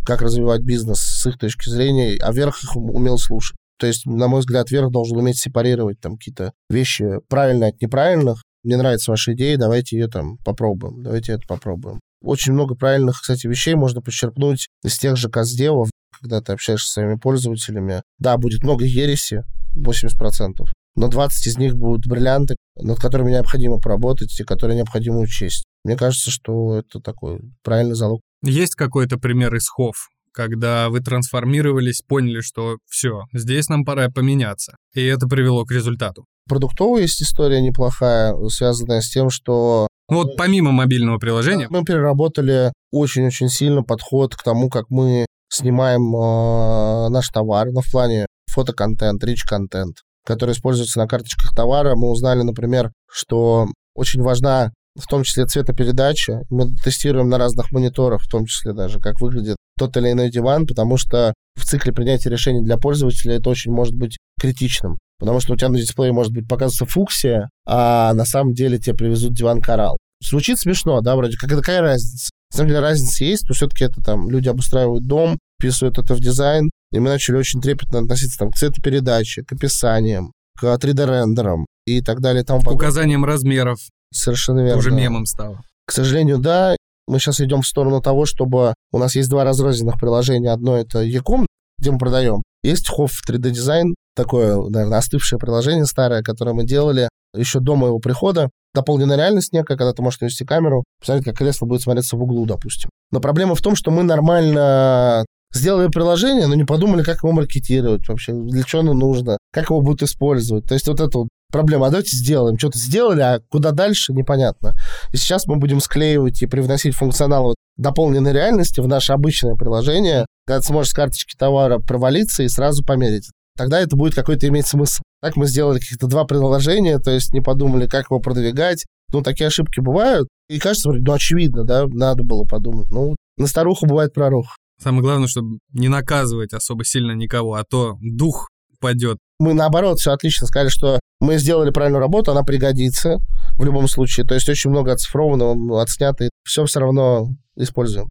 как 0.06 0.22
развивать 0.22 0.62
бизнес 0.62 1.00
с 1.00 1.26
их 1.26 1.40
точки 1.40 1.70
зрения, 1.70 2.18
а 2.22 2.32
верх 2.32 2.64
их 2.64 2.76
умел 2.76 3.18
слушать. 3.18 3.58
То 3.80 3.88
есть, 3.88 4.06
на 4.06 4.28
мой 4.28 4.42
взгляд, 4.42 4.70
верх 4.70 4.92
должен 4.92 5.18
уметь 5.18 5.38
сепарировать 5.38 6.00
там 6.00 6.18
какие-то 6.18 6.54
вещи 6.70 7.20
правильные 7.30 7.70
от 7.70 7.82
неправильных. 7.82 8.44
Мне 8.64 8.78
нравится 8.78 9.12
ваша 9.12 9.34
идея, 9.34 9.58
давайте 9.58 9.98
ее 9.98 10.08
там 10.08 10.38
попробуем, 10.44 11.02
давайте 11.02 11.34
это 11.34 11.44
попробуем. 11.48 12.00
Очень 12.22 12.54
много 12.54 12.76
правильных, 12.76 13.22
кстати, 13.22 13.48
вещей 13.48 13.76
можно 13.76 14.02
почерпнуть 14.02 14.68
из 14.84 14.98
тех 14.98 15.18
же 15.18 15.30
каздевов, 15.30 15.90
когда 16.20 16.42
ты 16.42 16.54
общаешься 16.54 16.88
с 16.88 16.94
своими 16.94 17.16
пользователями. 17.16 18.02
Да, 18.20 18.38
будет 18.38 18.64
много 18.64 18.86
ереси, 18.86 19.44
80%, 19.76 20.66
но 20.96 21.08
20 21.08 21.48
из 21.48 21.58
них 21.58 21.76
будут 21.76 22.08
бриллианты, 22.08 22.56
над 22.76 23.00
которыми 23.00 23.32
необходимо 23.32 23.80
поработать 23.80 24.40
и 24.40 24.44
которые 24.44 24.78
необходимо 24.78 25.20
учесть. 25.20 25.64
Мне 25.84 25.96
кажется, 25.96 26.32
что 26.32 26.78
это 26.78 27.00
такой 27.00 27.40
правильный 27.64 27.96
залог. 27.96 28.22
Есть 28.44 28.76
какой-то 28.76 29.18
пример 29.18 29.54
из 29.56 29.68
ХОВ, 29.70 30.10
когда 30.38 30.90
вы 30.90 31.00
трансформировались, 31.00 32.02
поняли, 32.02 32.42
что 32.42 32.78
все, 32.88 33.24
здесь 33.34 33.70
нам 33.70 33.86
пора 33.86 34.10
поменяться. 34.10 34.76
И 34.94 35.04
это 35.04 35.28
привело 35.28 35.66
к 35.66 35.72
результату. 35.72 36.26
Продуктовая 36.48 37.02
есть 37.02 37.22
история 37.24 37.60
неплохая, 37.60 38.36
связанная 38.50 39.02
с 39.02 39.10
тем, 39.10 39.30
что 39.30 39.88
Вот 40.10 40.38
помимо 40.38 40.72
мобильного 40.72 41.18
приложения, 41.18 41.68
мы 41.70 41.84
переработали 41.84 42.72
очень-очень 42.92 43.50
сильно 43.50 43.84
подход 43.84 44.36
к 44.36 44.44
тому, 44.44 44.70
как 44.70 44.86
мы 44.90 45.26
снимаем 45.50 46.16
э, 46.16 47.10
наш 47.10 47.28
товар, 47.30 47.68
ну, 47.72 47.82
в 47.82 47.92
плане 47.92 48.26
фотоконтент, 48.50 49.24
рич-контент, 49.24 49.98
который 50.26 50.52
используется 50.52 51.00
на 51.00 51.08
карточках 51.08 51.54
товара. 51.56 51.96
Мы 51.96 52.10
узнали, 52.10 52.42
например, 52.42 52.92
что 53.10 53.68
очень 53.96 54.22
важна 54.22 54.72
в 54.98 55.06
том 55.08 55.24
числе 55.24 55.46
цветопередача. 55.46 56.42
Мы 56.50 56.74
тестируем 56.84 57.30
на 57.30 57.38
разных 57.38 57.72
мониторах, 57.72 58.24
в 58.24 58.30
том 58.30 58.46
числе 58.46 58.74
даже, 58.74 59.00
как 59.00 59.22
выглядит 59.22 59.58
тот 59.78 59.96
или 59.98 60.12
иной 60.12 60.32
диван, 60.32 60.66
потому 60.66 60.98
что 60.98 61.34
в 61.56 61.66
цикле 61.66 61.94
принятия 61.94 62.30
решений 62.30 62.64
для 62.64 62.78
пользователя 62.78 63.36
это 63.36 63.50
очень 63.50 63.72
может 63.72 63.96
быть 63.96 64.18
критичным. 64.40 64.98
Потому 65.20 65.40
что 65.40 65.54
у 65.54 65.56
тебя 65.56 65.70
на 65.70 65.78
дисплее 65.80 66.14
может 66.14 66.32
быть 66.32 66.48
показываться 66.48 66.86
фуксия, 66.86 67.50
а 67.66 68.14
на 68.14 68.26
самом 68.26 68.54
деле 68.54 68.78
тебе 68.78 68.96
привезут 68.96 69.34
диван 69.34 69.62
коралл. 69.62 69.98
Звучит 70.22 70.60
смешно, 70.60 71.02
да, 71.02 71.16
вроде 71.16 71.38
как 71.38 71.50
какая 71.50 71.82
разница? 71.82 72.30
На 72.52 72.58
самом 72.58 72.70
деле 72.70 72.80
разница 72.82 73.24
есть, 73.24 73.48
но 73.48 73.54
все-таки 73.54 73.84
это 73.84 74.02
там 74.02 74.30
люди 74.30 74.48
обустраивают 74.48 75.06
дом, 75.06 75.38
вписывают 75.60 75.98
это 75.98 76.16
в 76.16 76.20
дизайн, 76.20 76.70
и 76.92 77.00
мы 77.00 77.10
начали 77.10 77.36
очень 77.36 77.62
трепетно 77.62 78.00
относиться 78.00 78.40
там, 78.40 78.52
к 78.52 78.56
цветопередаче, 78.56 79.44
к 79.44 79.52
описаниям, 79.52 80.32
к 80.58 80.64
3D-рендерам 80.64 81.66
и 81.86 82.02
так 82.02 82.22
далее. 82.22 82.44
тому 82.44 82.62
к 82.62 82.72
указанием 82.72 83.26
размеров, 83.26 83.80
Совершенно 84.14 84.62
верно. 84.62 84.78
уже 84.78 84.92
мемом 84.92 85.26
стало. 85.26 85.62
К 85.86 85.92
сожалению, 85.92 86.38
да. 86.38 86.76
Мы 87.08 87.20
сейчас 87.20 87.40
идем 87.40 87.62
в 87.62 87.68
сторону 87.68 88.02
того, 88.02 88.26
чтобы 88.26 88.74
у 88.92 88.98
нас 88.98 89.16
есть 89.16 89.30
два 89.30 89.46
разрозненных 89.46 89.98
приложения. 90.00 90.52
Одно 90.52 90.78
это 90.78 91.02
Яком, 91.02 91.46
где 91.80 91.92
мы 91.92 91.98
продаем. 91.98 92.44
Есть 92.64 92.90
Хофф 92.90 93.22
3D 93.28 93.52
дизайн, 93.52 93.96
такое, 94.18 94.58
наверное, 94.58 94.98
остывшее 94.98 95.40
приложение 95.40 95.86
старое, 95.86 96.24
которое 96.24 96.54
мы 96.54 96.66
делали 96.66 97.08
еще 97.34 97.60
до 97.60 97.76
моего 97.76 98.00
прихода. 98.00 98.50
Дополненная 98.74 99.16
реальность 99.16 99.54
некая, 99.54 99.78
когда 99.78 99.94
ты 99.94 100.02
можешь 100.02 100.20
навести 100.20 100.44
камеру, 100.44 100.84
посмотреть, 101.00 101.26
как 101.26 101.38
кресло 101.38 101.66
будет 101.66 101.82
смотреться 101.82 102.18
в 102.18 102.22
углу, 102.22 102.46
допустим. 102.46 102.90
Но 103.12 103.22
проблема 103.22 103.56
в 103.56 103.62
том, 103.62 103.76
что 103.76 103.92
мы 103.92 104.04
нормально 104.04 105.26
сделали 105.54 105.88
приложение, 105.88 106.48
но 106.48 106.56
не 106.56 106.66
подумали, 106.66 107.04
как 107.04 107.24
его 107.24 107.32
маркетировать 107.32 108.08
вообще, 108.08 108.34
для 108.34 108.64
чего 108.64 108.82
оно 108.82 108.94
нужно, 108.94 109.38
как 109.54 109.70
его 109.70 109.82
будут 109.82 110.04
использовать. 110.04 110.66
То 110.66 110.74
есть 110.74 110.88
вот 110.88 111.00
это 111.00 111.20
вот 111.20 111.28
проблема. 111.52 111.88
А 111.88 111.90
давайте 111.90 112.16
сделаем. 112.16 112.58
Что-то 112.58 112.78
сделали, 112.78 113.22
а 113.22 113.40
куда 113.50 113.72
дальше, 113.72 114.14
непонятно. 114.14 114.76
И 115.14 115.18
сейчас 115.18 115.48
мы 115.48 115.56
будем 115.58 115.80
склеивать 115.80 116.42
и 116.42 116.48
привносить 116.48 116.96
функционал 116.96 117.44
вот 117.44 117.56
дополненной 117.78 118.34
реальности 118.34 118.80
в 118.80 118.88
наше 118.88 119.14
обычное 119.14 119.56
приложение, 119.56 120.26
когда 120.46 120.60
ты 120.60 120.66
сможешь 120.68 120.92
с 120.92 120.96
карточки 120.96 121.36
товара 121.38 121.80
провалиться 121.80 122.44
и 122.44 122.48
сразу 122.48 122.84
померить. 122.84 123.30
Тогда 123.58 123.80
это 123.80 123.96
будет 123.96 124.14
какой-то 124.14 124.48
иметь 124.48 124.68
смысл. 124.68 125.02
Так 125.22 125.36
мы 125.36 125.48
сделали 125.48 125.80
каких-то 125.80 126.08
два 126.08 126.26
приложения, 126.26 127.00
то 127.00 127.12
есть 127.12 127.34
не 127.34 127.42
подумали, 127.42 127.88
как 127.88 128.06
его 128.10 128.20
продвигать. 128.20 128.86
Ну, 129.12 129.22
такие 129.22 129.48
ошибки 129.48 129.80
бывают. 129.80 130.28
И 130.50 130.60
кажется, 130.60 130.92
ну, 130.92 131.14
очевидно, 131.14 131.64
да, 131.64 131.86
надо 131.88 132.24
было 132.24 132.44
подумать. 132.44 132.90
Ну, 132.92 133.16
на 133.38 133.48
старуху 133.48 133.86
бывает 133.86 134.14
пророк. 134.14 134.46
Самое 134.82 135.02
главное, 135.02 135.28
чтобы 135.28 135.58
не 135.74 135.88
наказывать 135.88 136.54
особо 136.54 136.86
сильно 136.86 137.14
никого, 137.14 137.56
а 137.56 137.64
то 137.64 137.98
дух 138.02 138.48
падет. 138.80 139.18
Мы, 139.40 139.54
наоборот, 139.54 140.00
все 140.00 140.12
отлично 140.12 140.46
сказали, 140.46 140.70
что 140.70 141.00
мы 141.20 141.38
сделали 141.38 141.72
правильную 141.72 142.02
работу, 142.02 142.32
она 142.32 142.44
пригодится 142.44 143.18
в 143.58 143.64
любом 143.64 143.88
случае. 143.88 144.26
То 144.26 144.36
есть 144.36 144.48
очень 144.50 144.70
много 144.70 144.94
оцифрованного, 144.94 145.82
отснято, 145.82 146.26
и 146.26 146.30
все 146.44 146.66
все 146.66 146.80
равно 146.80 147.30
используем. 147.56 148.08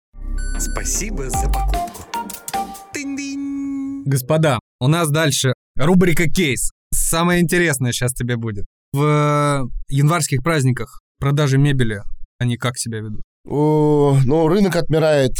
Спасибо 0.58 1.30
за 1.30 1.46
покупку. 1.46 1.86
Господа, 4.06 4.60
у 4.80 4.88
нас 4.88 5.10
дальше 5.10 5.54
рубрика 5.76 6.28
«Кейс». 6.28 6.70
Самое 6.92 7.42
интересное 7.42 7.92
сейчас 7.92 8.12
тебе 8.12 8.36
будет. 8.36 8.64
В 8.92 9.68
январских 9.88 10.42
праздниках 10.42 11.00
продажи 11.18 11.58
мебели, 11.58 12.02
они 12.38 12.56
как 12.56 12.78
себя 12.78 12.98
ведут? 12.98 13.22
О, 13.46 14.18
ну, 14.24 14.48
рынок 14.48 14.76
отмирает. 14.76 15.32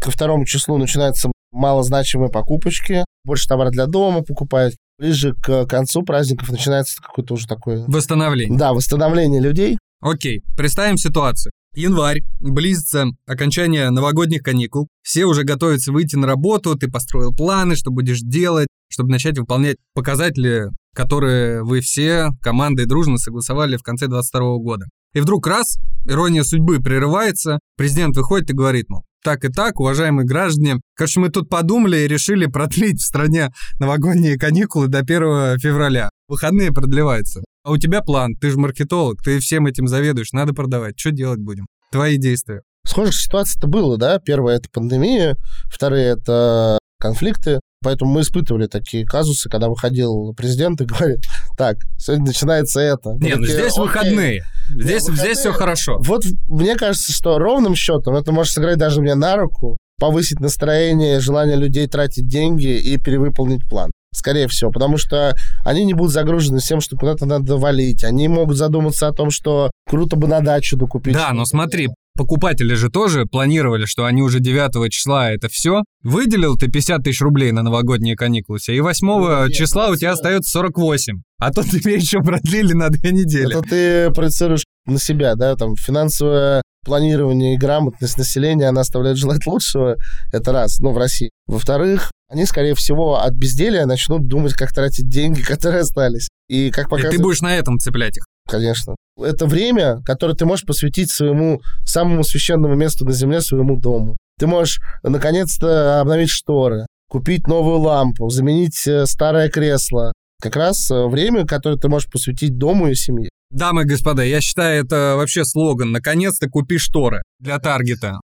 Ко 0.00 0.10
второму 0.10 0.44
числу 0.44 0.76
начинаются 0.78 1.30
малозначимые 1.52 2.30
покупочки. 2.30 3.04
Больше 3.24 3.48
товара 3.48 3.70
для 3.70 3.86
дома 3.86 4.22
покупают. 4.22 4.74
Ближе 4.98 5.34
к 5.34 5.66
концу 5.66 6.02
праздников 6.02 6.50
начинается 6.50 7.00
какое-то 7.02 7.34
уже 7.34 7.46
такое... 7.46 7.84
Восстановление. 7.86 8.58
Да, 8.58 8.72
восстановление 8.72 9.40
людей. 9.40 9.78
Окей, 10.00 10.42
представим 10.56 10.96
ситуацию. 10.96 11.52
Январь, 11.74 12.22
близится 12.40 13.04
окончание 13.26 13.90
новогодних 13.90 14.42
каникул, 14.42 14.88
все 15.02 15.26
уже 15.26 15.44
готовятся 15.44 15.92
выйти 15.92 16.16
на 16.16 16.26
работу, 16.26 16.74
ты 16.74 16.90
построил 16.90 17.34
планы, 17.34 17.76
что 17.76 17.90
будешь 17.90 18.20
делать, 18.20 18.68
чтобы 18.88 19.10
начать 19.10 19.38
выполнять 19.38 19.76
показатели, 19.94 20.68
которые 20.94 21.62
вы 21.62 21.80
все 21.80 22.30
командой 22.40 22.86
дружно 22.86 23.18
согласовали 23.18 23.76
в 23.76 23.82
конце 23.82 24.06
2022 24.06 24.56
года. 24.58 24.86
И 25.14 25.20
вдруг 25.20 25.46
раз, 25.46 25.78
ирония 26.06 26.42
судьбы 26.42 26.80
прерывается, 26.80 27.58
президент 27.76 28.16
выходит 28.16 28.50
и 28.50 28.54
говорит, 28.54 28.88
мол, 28.88 29.04
так 29.22 29.44
и 29.44 29.48
так, 29.48 29.80
уважаемые 29.80 30.26
граждане. 30.26 30.80
Короче, 30.94 31.20
мы 31.20 31.30
тут 31.30 31.48
подумали 31.48 31.98
и 31.98 32.06
решили 32.06 32.46
продлить 32.46 33.00
в 33.00 33.04
стране 33.04 33.50
новогодние 33.80 34.38
каникулы 34.38 34.88
до 34.88 34.98
1 34.98 35.58
февраля. 35.58 36.10
Выходные 36.28 36.72
продлеваются. 36.72 37.42
А 37.64 37.72
у 37.72 37.78
тебя 37.78 38.02
план, 38.02 38.36
ты 38.36 38.50
же 38.50 38.58
маркетолог, 38.58 39.20
ты 39.22 39.40
всем 39.40 39.66
этим 39.66 39.88
заведуешь, 39.88 40.32
надо 40.32 40.54
продавать. 40.54 40.98
Что 40.98 41.10
делать 41.10 41.40
будем? 41.40 41.66
Твои 41.90 42.16
действия. 42.18 42.62
Схожих 42.86 43.14
ситуаций-то 43.14 43.66
было, 43.66 43.98
да? 43.98 44.20
Первое— 44.20 44.56
это 44.58 44.68
пандемия, 44.72 45.36
второе— 45.68 46.12
это 46.16 46.78
конфликты. 47.00 47.58
Поэтому 47.82 48.12
мы 48.12 48.22
испытывали 48.22 48.66
такие 48.66 49.04
казусы, 49.04 49.48
когда 49.48 49.68
выходил 49.68 50.34
президент 50.36 50.80
и 50.80 50.84
говорит, 50.86 51.20
так, 51.56 51.76
сегодня 51.98 52.26
начинается 52.26 52.80
это. 52.80 53.10
Мы 53.10 53.18
Не, 53.20 53.34
ну 53.34 53.42
такие, 53.42 53.58
здесь 53.58 53.72
«Окей». 53.72 53.84
выходные. 53.84 54.44
Здесь, 54.70 55.02
выходные. 55.02 55.16
здесь 55.24 55.38
все 55.38 55.52
хорошо. 55.52 55.98
Вот 56.00 56.24
мне 56.48 56.74
кажется, 56.76 57.12
что 57.12 57.38
ровным 57.38 57.74
счетом 57.74 58.16
это 58.16 58.32
может 58.32 58.52
сыграть 58.52 58.78
даже 58.78 59.00
мне 59.00 59.14
на 59.14 59.36
руку, 59.36 59.76
повысить 59.98 60.40
настроение, 60.40 61.20
желание 61.20 61.56
людей 61.56 61.86
тратить 61.86 62.26
деньги 62.26 62.78
и 62.78 62.96
перевыполнить 62.98 63.68
план. 63.68 63.90
Скорее 64.14 64.48
всего, 64.48 64.70
потому 64.70 64.96
что 64.96 65.34
они 65.64 65.84
не 65.84 65.92
будут 65.92 66.12
загружены 66.12 66.58
всем, 66.58 66.80
что 66.80 66.96
куда-то 66.96 67.26
надо 67.26 67.56
валить. 67.58 68.02
Они 68.02 68.28
могут 68.28 68.56
задуматься 68.56 69.08
о 69.08 69.12
том, 69.12 69.30
что 69.30 69.70
круто 69.88 70.16
бы 70.16 70.26
на 70.26 70.40
дачу 70.40 70.76
докупить. 70.76 71.14
Да, 71.14 71.32
но 71.32 71.44
смотри, 71.44 71.88
покупатели 72.16 72.74
же 72.74 72.90
тоже 72.90 73.26
планировали, 73.26 73.84
что 73.84 74.04
они 74.04 74.22
уже 74.22 74.40
9 74.40 74.90
числа 74.92 75.30
это 75.30 75.48
все. 75.48 75.82
Выделил 76.02 76.56
ты 76.56 76.68
50 76.68 77.02
тысяч 77.02 77.20
рублей 77.20 77.52
на 77.52 77.62
новогодние 77.62 78.16
каникулы 78.16 78.58
себе, 78.58 78.78
и 78.78 78.80
8 78.80 79.06
Ну, 79.06 79.44
нет, 79.44 79.52
числа 79.52 79.88
у 79.88 79.96
тебя 79.96 80.10
20. 80.10 80.14
остается 80.20 80.50
48. 80.50 81.22
А 81.38 81.52
то 81.52 81.62
тебе 81.62 81.94
еще 81.94 82.20
продлили 82.20 82.72
на 82.72 82.88
две 82.88 83.12
недели. 83.12 83.50
Это 83.50 83.62
ты 83.62 84.10
проецируешь 84.12 84.64
на 84.86 84.98
себя, 84.98 85.34
да, 85.34 85.54
там 85.56 85.76
финансовое 85.76 86.62
планирование 86.86 87.54
и 87.54 87.58
грамотность 87.58 88.16
населения, 88.16 88.68
она 88.68 88.82
оставляет 88.82 89.18
желать 89.18 89.44
лучшего, 89.44 89.96
это 90.32 90.52
раз, 90.52 90.78
ну, 90.78 90.92
в 90.92 90.98
России. 90.98 91.30
Во-вторых, 91.46 92.12
они, 92.28 92.46
скорее 92.46 92.74
всего, 92.74 93.20
от 93.20 93.34
безделия 93.34 93.86
начнут 93.86 94.26
думать, 94.26 94.54
как 94.54 94.72
тратить 94.72 95.08
деньги, 95.08 95.42
которые 95.42 95.82
остались. 95.82 96.28
И 96.48 96.70
как 96.70 96.86
И 96.86 96.90
показывает... 96.90 97.16
ты 97.16 97.22
будешь 97.22 97.40
на 97.40 97.56
этом 97.56 97.78
цеплять 97.78 98.16
их. 98.16 98.24
Конечно. 98.48 98.94
Это 99.18 99.46
время, 99.46 100.02
которое 100.04 100.34
ты 100.34 100.44
можешь 100.44 100.66
посвятить 100.66 101.10
своему 101.10 101.60
самому 101.84 102.22
священному 102.22 102.74
месту 102.74 103.04
на 103.04 103.12
земле, 103.12 103.40
своему 103.40 103.80
дому. 103.80 104.16
Ты 104.38 104.46
можешь, 104.46 104.80
наконец-то, 105.02 106.00
обновить 106.00 106.28
шторы, 106.28 106.86
купить 107.08 107.46
новую 107.46 107.78
лампу, 107.78 108.28
заменить 108.28 108.86
э, 108.86 109.06
старое 109.06 109.48
кресло. 109.48 110.12
Как 110.42 110.56
раз 110.56 110.90
э, 110.90 111.06
время, 111.06 111.46
которое 111.46 111.78
ты 111.78 111.88
можешь 111.88 112.10
посвятить 112.10 112.58
дому 112.58 112.88
и 112.88 112.94
семье. 112.94 113.30
Дамы 113.50 113.82
и 113.82 113.86
господа, 113.86 114.22
я 114.22 114.42
считаю, 114.42 114.84
это 114.84 115.14
вообще 115.16 115.44
слоган. 115.44 115.92
Наконец-то 115.92 116.50
купи 116.50 116.76
шторы 116.76 117.22
для 117.38 117.58
Таргета. 117.58 118.20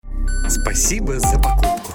Спасибо 0.48 1.18
за 1.18 1.38
покупку. 1.38 1.92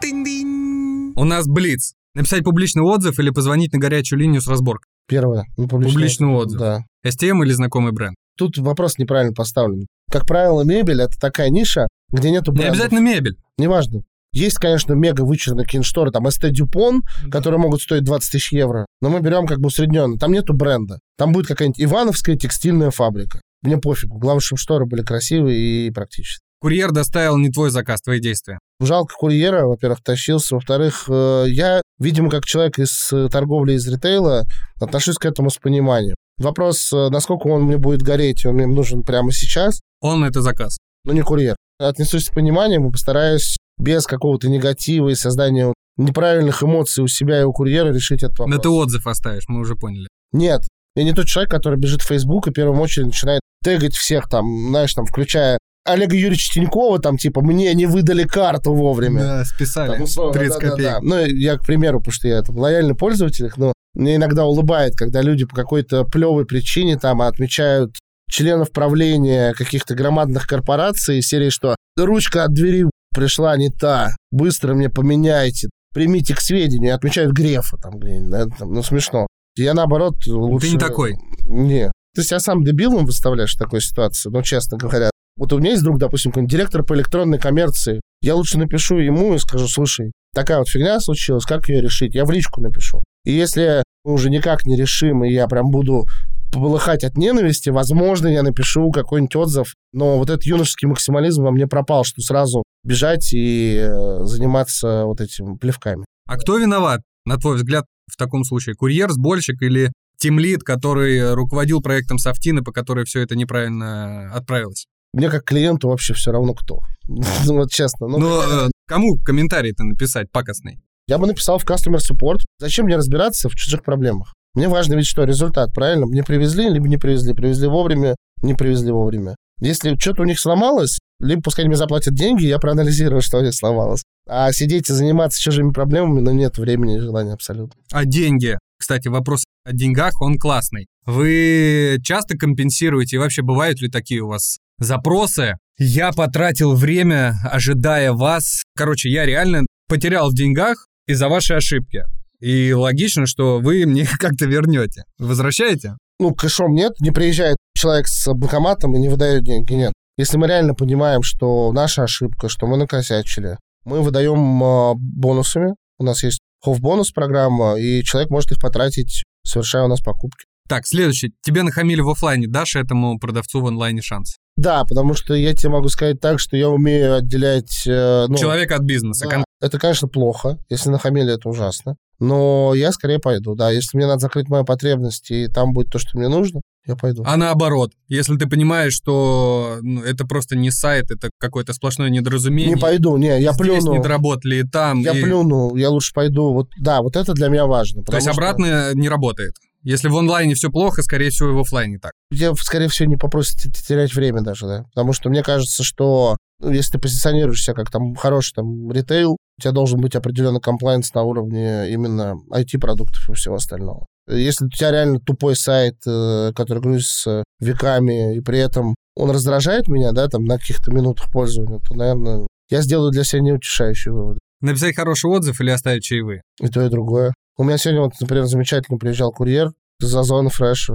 Тынь-дынь. 0.00 1.14
У 1.16 1.24
нас 1.24 1.46
Блиц. 1.48 1.94
Написать 2.14 2.44
публичный 2.44 2.82
отзыв 2.82 3.18
или 3.18 3.30
позвонить 3.30 3.72
на 3.72 3.80
горячую 3.80 4.20
линию 4.20 4.40
с 4.40 4.46
разборкой. 4.46 4.88
Первое. 5.08 5.44
Ну, 5.56 5.68
публичный, 5.68 5.94
Публичный 5.94 6.28
отзыв. 6.28 6.58
Да. 6.60 6.84
STM 7.04 7.44
или 7.44 7.52
знакомый 7.52 7.92
бренд. 7.92 8.16
Тут 8.36 8.58
вопрос 8.58 8.98
неправильно 8.98 9.32
поставлен. 9.32 9.86
Как 10.10 10.26
правило, 10.26 10.62
мебель— 10.62 11.00
это 11.02 11.18
такая 11.18 11.48
ниша, 11.50 11.88
где 12.10 12.30
нету 12.30 12.52
Не 12.52 12.58
брендов. 12.58 12.74
обязательно 12.74 12.98
мебель. 13.00 13.36
Неважно. 13.58 14.02
Есть, 14.32 14.56
конечно, 14.56 14.92
мега 14.92 15.22
вычурные 15.22 15.64
какие-нибудь 15.64 15.86
шторы, 15.86 16.10
там 16.10 16.26
ST 16.26 16.50
Dupont, 16.52 17.00
которые 17.30 17.58
могут 17.58 17.80
стоить 17.80 18.04
20 18.04 18.32
тысяч 18.32 18.52
евро, 18.52 18.84
но 19.00 19.08
мы 19.08 19.20
берем 19.20 19.46
как 19.46 19.60
бы 19.60 19.68
усредненно. 19.68 20.18
Там 20.18 20.32
нету 20.32 20.52
бренда. 20.52 20.98
Там 21.16 21.32
будет 21.32 21.46
какая-нибудь 21.46 21.80
Ивановская 21.82 22.36
текстильная 22.36 22.90
фабрика. 22.90 23.40
Мне 23.62 23.78
пофигу. 23.78 24.18
Главное, 24.18 24.40
чтобы 24.42 24.58
шторы 24.60 24.84
были 24.84 25.00
красивые 25.02 25.86
и 25.86 25.90
практичные. 25.90 26.42
Курьер 26.60 26.90
доставил 26.90 27.36
не 27.36 27.50
твой 27.50 27.70
заказ, 27.70 28.00
твои 28.00 28.20
действия. 28.20 28.58
Жалко 28.80 29.14
курьера, 29.14 29.66
во-первых, 29.66 30.02
тащился. 30.02 30.54
Во-вторых, 30.54 31.04
э, 31.08 31.44
я, 31.48 31.82
видимо, 31.98 32.30
как 32.30 32.44
человек 32.44 32.78
из 32.78 33.12
э, 33.12 33.28
торговли, 33.30 33.74
из 33.74 33.86
ритейла, 33.88 34.44
отношусь 34.80 35.16
к 35.16 35.24
этому 35.26 35.50
с 35.50 35.58
пониманием. 35.58 36.14
Вопрос, 36.38 36.92
э, 36.92 37.08
насколько 37.10 37.46
он 37.46 37.64
мне 37.64 37.76
будет 37.78 38.02
гореть, 38.02 38.44
он 38.46 38.54
мне 38.54 38.66
нужен 38.66 39.02
прямо 39.02 39.32
сейчас, 39.32 39.80
Он 40.00 40.24
это 40.24 40.40
заказ. 40.42 40.78
но 41.04 41.12
не 41.12 41.22
курьер. 41.22 41.56
Отнесусь 41.78 42.26
с 42.26 42.30
пониманием 42.30 42.86
и 42.88 42.92
постараюсь 42.92 43.56
без 43.78 44.06
какого-то 44.06 44.48
негатива 44.48 45.08
и 45.08 45.14
создания 45.14 45.72
неправильных 45.98 46.62
эмоций 46.62 47.04
у 47.04 47.08
себя 47.08 47.40
и 47.40 47.44
у 47.44 47.52
курьера 47.52 47.92
решить 47.92 48.22
этот 48.22 48.38
вопрос. 48.38 48.56
Да 48.56 48.62
ты 48.62 48.68
отзыв 48.68 49.06
оставишь, 49.06 49.44
мы 49.48 49.60
уже 49.60 49.76
поняли. 49.76 50.08
Нет, 50.32 50.62
я 50.94 51.04
не 51.04 51.12
тот 51.12 51.26
человек, 51.26 51.50
который 51.50 51.78
бежит 51.78 52.02
в 52.02 52.06
Facebook 52.06 52.46
и 52.46 52.50
в 52.50 52.54
первую 52.54 52.80
очередь 52.80 53.06
начинает 53.06 53.40
тегать 53.62 53.94
всех 53.94 54.28
там, 54.28 54.46
знаешь, 54.68 54.94
там, 54.94 55.04
включая 55.06 55.58
Олега 55.86 56.14
Юрьевича 56.14 56.54
Тинькова, 56.54 56.98
там, 56.98 57.16
типа, 57.16 57.40
мне 57.42 57.72
не 57.74 57.86
выдали 57.86 58.24
карту 58.24 58.74
вовремя. 58.74 59.20
Да, 59.20 59.44
списали. 59.44 59.92
Там, 59.92 60.02
условно, 60.02 60.32
30 60.32 60.48
да, 60.48 60.60
да, 60.60 60.70
копеек. 60.70 60.90
да. 60.90 60.98
Ну, 61.02 61.24
я, 61.24 61.56
к 61.56 61.64
примеру, 61.64 61.98
потому 62.00 62.12
что 62.12 62.28
я 62.28 62.42
там, 62.42 62.56
лояльный 62.56 62.94
пользователь, 62.94 63.50
но 63.56 63.72
мне 63.94 64.16
иногда 64.16 64.44
улыбает, 64.44 64.94
когда 64.96 65.22
люди 65.22 65.44
по 65.44 65.54
какой-то 65.54 66.04
плевой 66.04 66.44
причине 66.44 66.98
там 66.98 67.22
отмечают 67.22 67.96
членов 68.30 68.72
правления 68.72 69.54
каких-то 69.54 69.94
громадных 69.94 70.46
корпораций 70.46 71.22
серии, 71.22 71.50
что 71.50 71.76
ручка 71.96 72.44
от 72.44 72.52
двери 72.52 72.86
пришла 73.14 73.56
не 73.56 73.70
та, 73.70 74.14
быстро 74.30 74.74
мне 74.74 74.90
поменяйте, 74.90 75.68
примите 75.94 76.34
к 76.34 76.40
сведению, 76.40 76.94
отмечают 76.94 77.32
Грефа 77.32 77.78
там, 77.78 77.98
блин, 77.98 78.30
да, 78.30 78.46
там, 78.46 78.74
ну, 78.74 78.82
смешно. 78.82 79.26
Я, 79.56 79.72
наоборот, 79.72 80.26
лучше... 80.26 80.72
не 80.72 80.78
такой. 80.78 81.16
Не. 81.46 81.90
Ты 82.14 82.22
себя 82.22 82.40
сам 82.40 82.62
дебилом 82.62 83.06
выставляешь 83.06 83.54
в 83.54 83.58
такой 83.58 83.80
ситуации, 83.80 84.28
ну, 84.28 84.42
честно 84.42 84.76
говоря. 84.76 85.10
Вот 85.36 85.52
у 85.52 85.58
меня 85.58 85.72
есть 85.72 85.82
друг, 85.82 85.98
допустим, 85.98 86.32
какой-нибудь 86.32 86.52
директор 86.52 86.82
по 86.82 86.94
электронной 86.94 87.38
коммерции. 87.38 88.00
Я 88.22 88.34
лучше 88.34 88.58
напишу 88.58 88.96
ему 88.96 89.34
и 89.34 89.38
скажу, 89.38 89.68
слушай, 89.68 90.12
такая 90.34 90.58
вот 90.58 90.68
фигня 90.68 90.98
случилась, 91.00 91.44
как 91.44 91.68
ее 91.68 91.82
решить? 91.82 92.14
Я 92.14 92.24
в 92.24 92.30
личку 92.30 92.60
напишу. 92.62 93.02
И 93.24 93.32
если 93.32 93.82
мы 94.04 94.14
уже 94.14 94.30
никак 94.30 94.64
не 94.64 94.76
решим, 94.76 95.24
и 95.24 95.32
я 95.32 95.46
прям 95.46 95.70
буду 95.70 96.06
полыхать 96.52 97.04
от 97.04 97.16
ненависти, 97.18 97.68
возможно, 97.68 98.28
я 98.28 98.42
напишу 98.42 98.90
какой-нибудь 98.90 99.36
отзыв. 99.36 99.74
Но 99.92 100.16
вот 100.16 100.30
этот 100.30 100.44
юношеский 100.44 100.88
максимализм 100.88 101.42
во 101.42 101.50
мне 101.50 101.66
пропал, 101.66 102.04
что 102.04 102.22
сразу 102.22 102.62
бежать 102.82 103.32
и 103.32 103.76
э, 103.76 104.24
заниматься 104.24 105.04
вот 105.04 105.20
этими 105.20 105.56
плевками. 105.56 106.04
А 106.26 106.36
кто 106.36 106.56
виноват, 106.56 107.02
на 107.26 107.36
твой 107.36 107.56
взгляд, 107.56 107.84
в 108.10 108.16
таком 108.16 108.44
случае? 108.44 108.74
Курьер, 108.74 109.10
сборщик 109.10 109.60
или 109.60 109.92
тимлид, 110.18 110.62
который 110.62 111.34
руководил 111.34 111.82
проектом 111.82 112.18
Софтины, 112.18 112.62
по 112.62 112.72
которой 112.72 113.04
все 113.04 113.20
это 113.20 113.36
неправильно 113.36 114.32
отправилось? 114.32 114.86
Мне 115.16 115.30
как 115.30 115.44
клиенту 115.44 115.88
вообще 115.88 116.12
все 116.12 116.30
равно 116.30 116.52
кто. 116.52 116.80
Ну, 117.08 117.22
вот 117.46 117.70
честно. 117.70 118.06
Ну, 118.06 118.18
Но 118.18 118.42
э, 118.42 118.70
кому 118.86 119.16
комментарий-то 119.16 119.82
написать 119.82 120.30
пакостный? 120.30 120.78
Я 121.08 121.16
бы 121.16 121.26
написал 121.26 121.58
в 121.58 121.64
Customer 121.64 121.96
Support. 121.96 122.40
Зачем 122.60 122.84
мне 122.84 122.96
разбираться 122.96 123.48
в 123.48 123.54
чужих 123.54 123.82
проблемах? 123.82 124.34
Мне 124.52 124.68
важно 124.68 124.92
ведь 124.92 125.06
что, 125.06 125.24
результат, 125.24 125.72
правильно? 125.72 126.04
Мне 126.04 126.22
привезли, 126.22 126.68
либо 126.68 126.86
не 126.86 126.98
привезли. 126.98 127.32
Привезли 127.32 127.66
вовремя, 127.66 128.14
не 128.42 128.52
привезли 128.52 128.92
вовремя. 128.92 129.36
Если 129.58 129.96
что-то 129.96 130.20
у 130.20 130.26
них 130.26 130.38
сломалось, 130.38 130.98
либо 131.18 131.40
пускай 131.40 131.64
мне 131.64 131.76
заплатят 131.76 132.12
деньги, 132.12 132.44
я 132.44 132.58
проанализирую, 132.58 133.22
что 133.22 133.38
у 133.38 133.42
них 133.42 133.54
сломалось. 133.54 134.02
А 134.28 134.52
сидеть 134.52 134.90
и 134.90 134.92
заниматься 134.92 135.40
чужими 135.40 135.70
проблемами, 135.70 136.20
ну, 136.20 136.32
нет 136.32 136.58
времени 136.58 136.96
и 136.96 137.00
желания 137.00 137.32
абсолютно. 137.32 137.80
А 137.90 138.04
деньги? 138.04 138.58
Кстати, 138.78 139.08
вопрос 139.08 139.44
о 139.64 139.72
деньгах, 139.72 140.20
он 140.20 140.36
классный. 140.38 140.88
Вы 141.06 142.00
часто 142.02 142.36
компенсируете, 142.36 143.16
и 143.16 143.18
вообще 143.18 143.40
бывают 143.40 143.80
ли 143.80 143.88
такие 143.88 144.20
у 144.20 144.28
вас 144.28 144.58
запросы? 144.78 145.56
Я 145.78 146.12
потратил 146.12 146.74
время, 146.74 147.34
ожидая 147.44 148.12
вас. 148.12 148.64
Короче, 148.74 149.10
я 149.10 149.26
реально 149.26 149.66
потерял 149.88 150.30
в 150.30 150.34
деньгах 150.34 150.86
из-за 151.06 151.28
вашей 151.28 151.56
ошибки. 151.56 152.04
И 152.40 152.72
логично, 152.72 153.26
что 153.26 153.60
вы 153.60 153.86
мне 153.86 154.06
как-то 154.18 154.46
вернете. 154.46 155.04
Возвращаете? 155.18 155.96
Ну, 156.18 156.34
кэшом 156.34 156.74
нет, 156.74 156.92
не 157.00 157.10
приезжает 157.10 157.56
человек 157.74 158.08
с 158.08 158.32
банкоматом 158.32 158.94
и 158.96 158.98
не 158.98 159.08
выдает 159.08 159.44
деньги, 159.44 159.74
нет. 159.74 159.92
Если 160.16 160.38
мы 160.38 160.46
реально 160.46 160.74
понимаем, 160.74 161.22
что 161.22 161.72
наша 161.72 162.04
ошибка, 162.04 162.48
что 162.48 162.66
мы 162.66 162.78
накосячили, 162.78 163.58
мы 163.84 164.00
выдаем 164.00 164.62
э, 164.62 164.94
бонусами. 164.96 165.74
У 165.98 166.04
нас 166.04 166.22
есть 166.22 166.40
хофф-бонус 166.64 167.12
программа, 167.12 167.78
и 167.78 168.02
человек 168.02 168.30
может 168.30 168.52
их 168.52 168.60
потратить, 168.60 169.24
совершая 169.44 169.84
у 169.84 169.88
нас 169.88 170.00
покупки. 170.00 170.46
Так, 170.68 170.86
следующий. 170.86 171.32
Тебе 171.42 171.62
нахамили 171.62 172.00
в 172.00 172.08
офлайне, 172.08 172.48
дашь 172.48 172.76
этому 172.76 173.18
продавцу 173.18 173.60
в 173.60 173.66
онлайне 173.66 174.00
шанс? 174.00 174.36
Да, 174.56 174.84
потому 174.84 175.14
что 175.14 175.34
я 175.34 175.52
тебе 175.54 175.70
могу 175.70 175.88
сказать 175.88 176.20
так, 176.20 176.38
что 176.40 176.56
я 176.56 176.68
умею 176.70 177.16
отделять... 177.16 177.82
э, 177.86 178.26
ну, 178.28 178.36
Человек 178.36 178.72
от 178.72 178.82
бизнеса. 178.82 179.26
да, 179.28 179.44
это, 179.60 179.78
конечно, 179.78 180.08
плохо. 180.08 180.58
Если 180.70 180.88
нахамили, 180.90 181.34
это 181.34 181.48
ужасно. 181.48 181.96
Но 182.18 182.72
я 182.74 182.92
скорее 182.92 183.18
пойду, 183.18 183.54
да. 183.54 183.70
Если 183.70 183.96
мне 183.98 184.06
надо 184.06 184.20
закрыть 184.20 184.48
мою 184.48 184.64
потребность, 184.64 185.30
и 185.30 185.48
там 185.48 185.72
будет 185.74 185.90
то, 185.90 185.98
что 185.98 186.16
мне 186.16 186.28
нужно, 186.28 186.62
я 186.86 186.96
пойду. 186.96 187.22
А 187.26 187.36
наоборот, 187.36 187.92
если 188.08 188.36
ты 188.36 188.46
понимаешь, 188.48 188.94
что 188.94 189.76
ну, 189.82 190.02
это 190.02 190.26
просто 190.26 190.56
не 190.56 190.70
сайт, 190.70 191.10
это 191.10 191.28
какое-то 191.38 191.74
сплошное 191.74 192.08
недоразумение. 192.08 192.74
не 192.74 192.80
пойду, 192.80 193.16
не, 193.18 193.26
я 193.40 193.52
Здесь 193.52 193.56
плюну. 193.58 193.92
не 193.92 194.02
доработали, 194.02 194.56
и 194.56 194.62
там. 194.62 195.00
Я 195.00 195.12
и- 195.12 195.22
плюну, 195.22 195.74
я 195.76 195.90
лучше 195.90 196.12
пойду. 196.14 196.52
Вот, 196.54 196.68
да, 196.78 197.02
вот 197.02 197.16
это 197.16 197.34
для 197.34 197.48
меня 197.48 197.66
важно. 197.66 198.02
То 198.02 198.14
есть 198.14 198.26
что- 198.26 198.32
обратно 198.32 198.94
не 198.94 199.10
работает. 199.10 199.54
Если 199.86 200.08
в 200.08 200.16
онлайне 200.16 200.54
все 200.54 200.68
плохо, 200.68 201.00
скорее 201.02 201.30
всего, 201.30 201.50
и 201.50 201.52
в 201.52 201.60
офлайне 201.60 202.00
так. 202.00 202.10
Где, 202.32 202.52
скорее 202.56 202.88
всего, 202.88 203.08
не 203.08 203.16
попросят 203.16 203.72
терять 203.86 204.12
время 204.12 204.40
даже, 204.40 204.66
да. 204.66 204.82
Потому 204.92 205.12
что 205.12 205.30
мне 205.30 205.44
кажется, 205.44 205.84
что 205.84 206.36
ну, 206.60 206.72
если 206.72 206.92
ты 206.92 206.98
позиционируешься 206.98 207.72
как 207.72 207.88
там 207.88 208.16
хороший 208.16 208.52
там 208.54 208.90
ритейл, 208.90 209.34
у 209.34 209.62
тебя 209.62 209.70
должен 209.70 210.00
быть 210.00 210.16
определенный 210.16 210.60
комплайнс 210.60 211.14
на 211.14 211.22
уровне 211.22 211.88
именно 211.88 212.34
IT-продуктов 212.52 213.30
и 213.30 213.34
всего 213.34 213.54
остального. 213.54 214.06
Если 214.28 214.64
у 214.64 214.70
тебя 214.70 214.90
реально 214.90 215.20
тупой 215.20 215.54
сайт, 215.54 215.98
э, 216.04 216.50
который 216.56 216.82
грузится 216.82 217.44
веками, 217.60 218.36
и 218.36 218.40
при 218.40 218.58
этом 218.58 218.96
он 219.14 219.30
раздражает 219.30 219.86
меня, 219.86 220.10
да, 220.10 220.26
там, 220.26 220.46
на 220.46 220.58
каких-то 220.58 220.90
минутах 220.90 221.30
пользования, 221.30 221.78
то, 221.78 221.94
наверное, 221.94 222.48
я 222.70 222.82
сделаю 222.82 223.12
для 223.12 223.22
себя 223.22 223.42
неутешающие 223.42 224.12
выводы. 224.12 224.40
Написать 224.60 224.96
хороший 224.96 225.30
отзыв 225.30 225.60
или 225.60 225.70
оставить 225.70 226.02
чаевые? 226.02 226.42
И 226.60 226.66
то, 226.66 226.84
и 226.84 226.88
другое. 226.88 227.34
У 227.58 227.64
меня 227.64 227.78
сегодня, 227.78 228.02
вот, 228.02 228.12
например, 228.20 228.44
замечательно 228.44 228.98
приезжал 228.98 229.32
курьер 229.32 229.72
из 230.00 230.14
Озона 230.14 230.50
Фреш. 230.50 230.90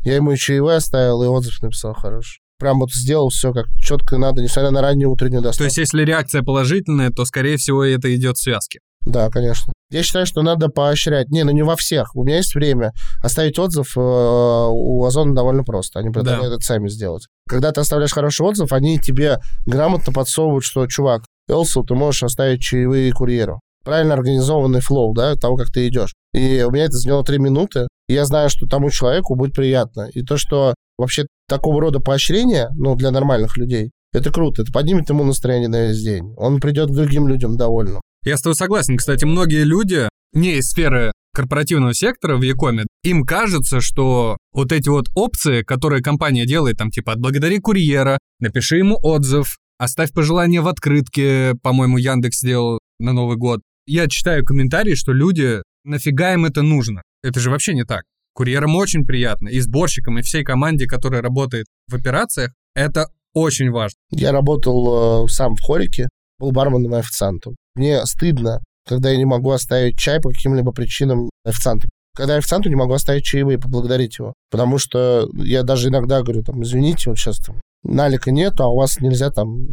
Я 0.00 0.16
ему 0.16 0.32
и 0.32 0.36
чаевые 0.36 0.78
оставил, 0.78 1.22
и 1.22 1.26
отзыв 1.26 1.60
написал 1.60 1.92
хороший. 1.92 2.40
Прям 2.58 2.80
вот 2.80 2.90
сделал 2.92 3.28
все 3.28 3.52
как 3.52 3.66
четко 3.78 4.16
надо, 4.16 4.42
несмотря 4.42 4.70
на 4.70 4.80
раннюю 4.80 5.10
утреннюю 5.10 5.42
доставку. 5.42 5.58
То 5.58 5.64
есть, 5.64 5.78
если 5.78 6.02
реакция 6.04 6.42
положительная, 6.42 7.10
то, 7.10 7.24
скорее 7.24 7.56
всего, 7.56 7.84
это 7.84 8.14
идет 8.14 8.36
в 8.36 8.42
связке. 8.42 8.80
Да, 9.02 9.30
конечно. 9.30 9.72
Я 9.90 10.02
считаю, 10.02 10.26
что 10.26 10.42
надо 10.42 10.68
поощрять. 10.68 11.28
Не, 11.30 11.44
ну 11.44 11.50
не 11.50 11.62
во 11.62 11.76
всех. 11.76 12.16
У 12.16 12.24
меня 12.24 12.38
есть 12.38 12.54
время. 12.54 12.92
Оставить 13.22 13.58
отзыв 13.58 13.96
э, 13.96 14.00
у 14.00 15.04
Озона 15.04 15.34
довольно 15.34 15.62
просто. 15.62 16.00
Они 16.00 16.10
предлагают 16.10 16.50
Да. 16.50 16.56
это 16.56 16.64
сами 16.64 16.88
сделать. 16.88 17.26
Когда 17.48 17.70
ты 17.70 17.80
оставляешь 17.80 18.12
хороший 18.12 18.44
отзыв, 18.44 18.72
они 18.72 18.98
тебе 18.98 19.38
грамотно 19.66 20.12
подсовывают, 20.12 20.64
что, 20.64 20.86
чувак, 20.86 21.22
Элсу 21.48 21.84
ты 21.84 21.94
можешь 21.94 22.22
оставить 22.22 22.60
чаевые 22.60 23.12
курьеру. 23.12 23.60
Правильно 23.84 24.14
организованный 24.14 24.80
флоу, 24.80 25.14
да, 25.14 25.34
того, 25.36 25.56
как 25.56 25.72
ты 25.72 25.88
идешь. 25.88 26.14
И 26.34 26.62
у 26.62 26.70
меня 26.70 26.84
это 26.84 26.96
заняло 26.96 27.24
три 27.24 27.38
минуты. 27.38 27.88
И 28.08 28.14
я 28.14 28.24
знаю, 28.24 28.50
что 28.50 28.66
тому 28.66 28.90
человеку 28.90 29.34
будет 29.34 29.54
приятно. 29.54 30.08
И 30.12 30.22
то, 30.22 30.36
что 30.36 30.74
вообще 30.98 31.26
такого 31.48 31.80
рода 31.80 32.00
поощрение, 32.00 32.68
ну, 32.74 32.96
для 32.96 33.10
нормальных 33.10 33.56
людей, 33.56 33.90
это 34.12 34.32
круто. 34.32 34.62
Это 34.62 34.72
поднимет 34.72 35.08
ему 35.08 35.24
настроение 35.24 35.68
на 35.68 35.88
весь 35.88 36.02
день. 36.02 36.34
Он 36.36 36.60
придет 36.60 36.90
к 36.90 36.94
другим 36.94 37.28
людям 37.28 37.56
довольным. 37.56 38.00
Я 38.24 38.36
с 38.36 38.42
тобой 38.42 38.56
согласен. 38.56 38.96
Кстати, 38.96 39.24
многие 39.24 39.64
люди 39.64 40.08
не 40.32 40.56
из 40.56 40.70
сферы 40.70 41.12
корпоративного 41.34 41.94
сектора 41.94 42.36
в 42.36 42.42
Якоме, 42.42 42.84
им 43.04 43.22
кажется, 43.22 43.80
что 43.80 44.36
вот 44.52 44.72
эти 44.72 44.88
вот 44.88 45.06
опции, 45.14 45.62
которые 45.62 46.02
компания 46.02 46.46
делает, 46.46 46.78
там 46.78 46.90
типа 46.90 47.12
«отблагодари 47.12 47.60
курьера», 47.60 48.18
«напиши 48.40 48.78
ему 48.78 48.98
отзыв», 49.00 49.56
«оставь 49.78 50.12
пожелание 50.12 50.60
в 50.60 50.68
открытке», 50.68 51.54
по-моему, 51.62 51.98
Яндекс 51.98 52.40
сделал 52.40 52.80
на 52.98 53.12
Новый 53.12 53.36
год. 53.36 53.60
Я 53.90 54.06
читаю 54.06 54.44
комментарии, 54.44 54.94
что 54.94 55.14
люди, 55.14 55.62
нафига 55.82 56.34
им 56.34 56.44
это 56.44 56.60
нужно? 56.60 57.00
Это 57.22 57.40
же 57.40 57.48
вообще 57.48 57.72
не 57.72 57.84
так. 57.84 58.02
Курьерам 58.34 58.76
очень 58.76 59.06
приятно, 59.06 59.48
и 59.48 59.60
сборщикам, 59.60 60.18
и 60.18 60.22
всей 60.22 60.44
команде, 60.44 60.86
которая 60.86 61.22
работает 61.22 61.64
в 61.88 61.94
операциях, 61.94 62.52
это 62.74 63.06
очень 63.32 63.70
важно. 63.70 63.96
Я 64.10 64.32
работал 64.32 65.24
э, 65.24 65.28
сам 65.28 65.54
в 65.54 65.62
хорике, 65.62 66.10
был 66.38 66.52
барменом 66.52 66.96
и 66.96 66.98
официантом. 66.98 67.56
Мне 67.76 68.04
стыдно, 68.04 68.62
когда 68.86 69.08
я 69.08 69.16
не 69.16 69.24
могу 69.24 69.52
оставить 69.52 69.98
чай 69.98 70.20
по 70.20 70.28
каким-либо 70.28 70.70
причинам 70.72 71.30
официанту. 71.46 71.88
Когда 72.14 72.34
я 72.34 72.40
официанту 72.40 72.68
не 72.68 72.76
могу 72.76 72.92
оставить 72.92 73.24
чаевые, 73.24 73.58
поблагодарить 73.58 74.18
его. 74.18 74.34
Потому 74.50 74.76
что 74.76 75.30
я 75.32 75.62
даже 75.62 75.88
иногда 75.88 76.20
говорю, 76.20 76.42
там, 76.42 76.62
извините, 76.62 77.08
вот 77.08 77.18
сейчас 77.18 77.38
там 77.38 77.58
налика 77.84 78.32
нету, 78.32 78.64
а 78.64 78.68
у 78.68 78.76
вас 78.76 79.00
нельзя 79.00 79.30
там 79.30 79.66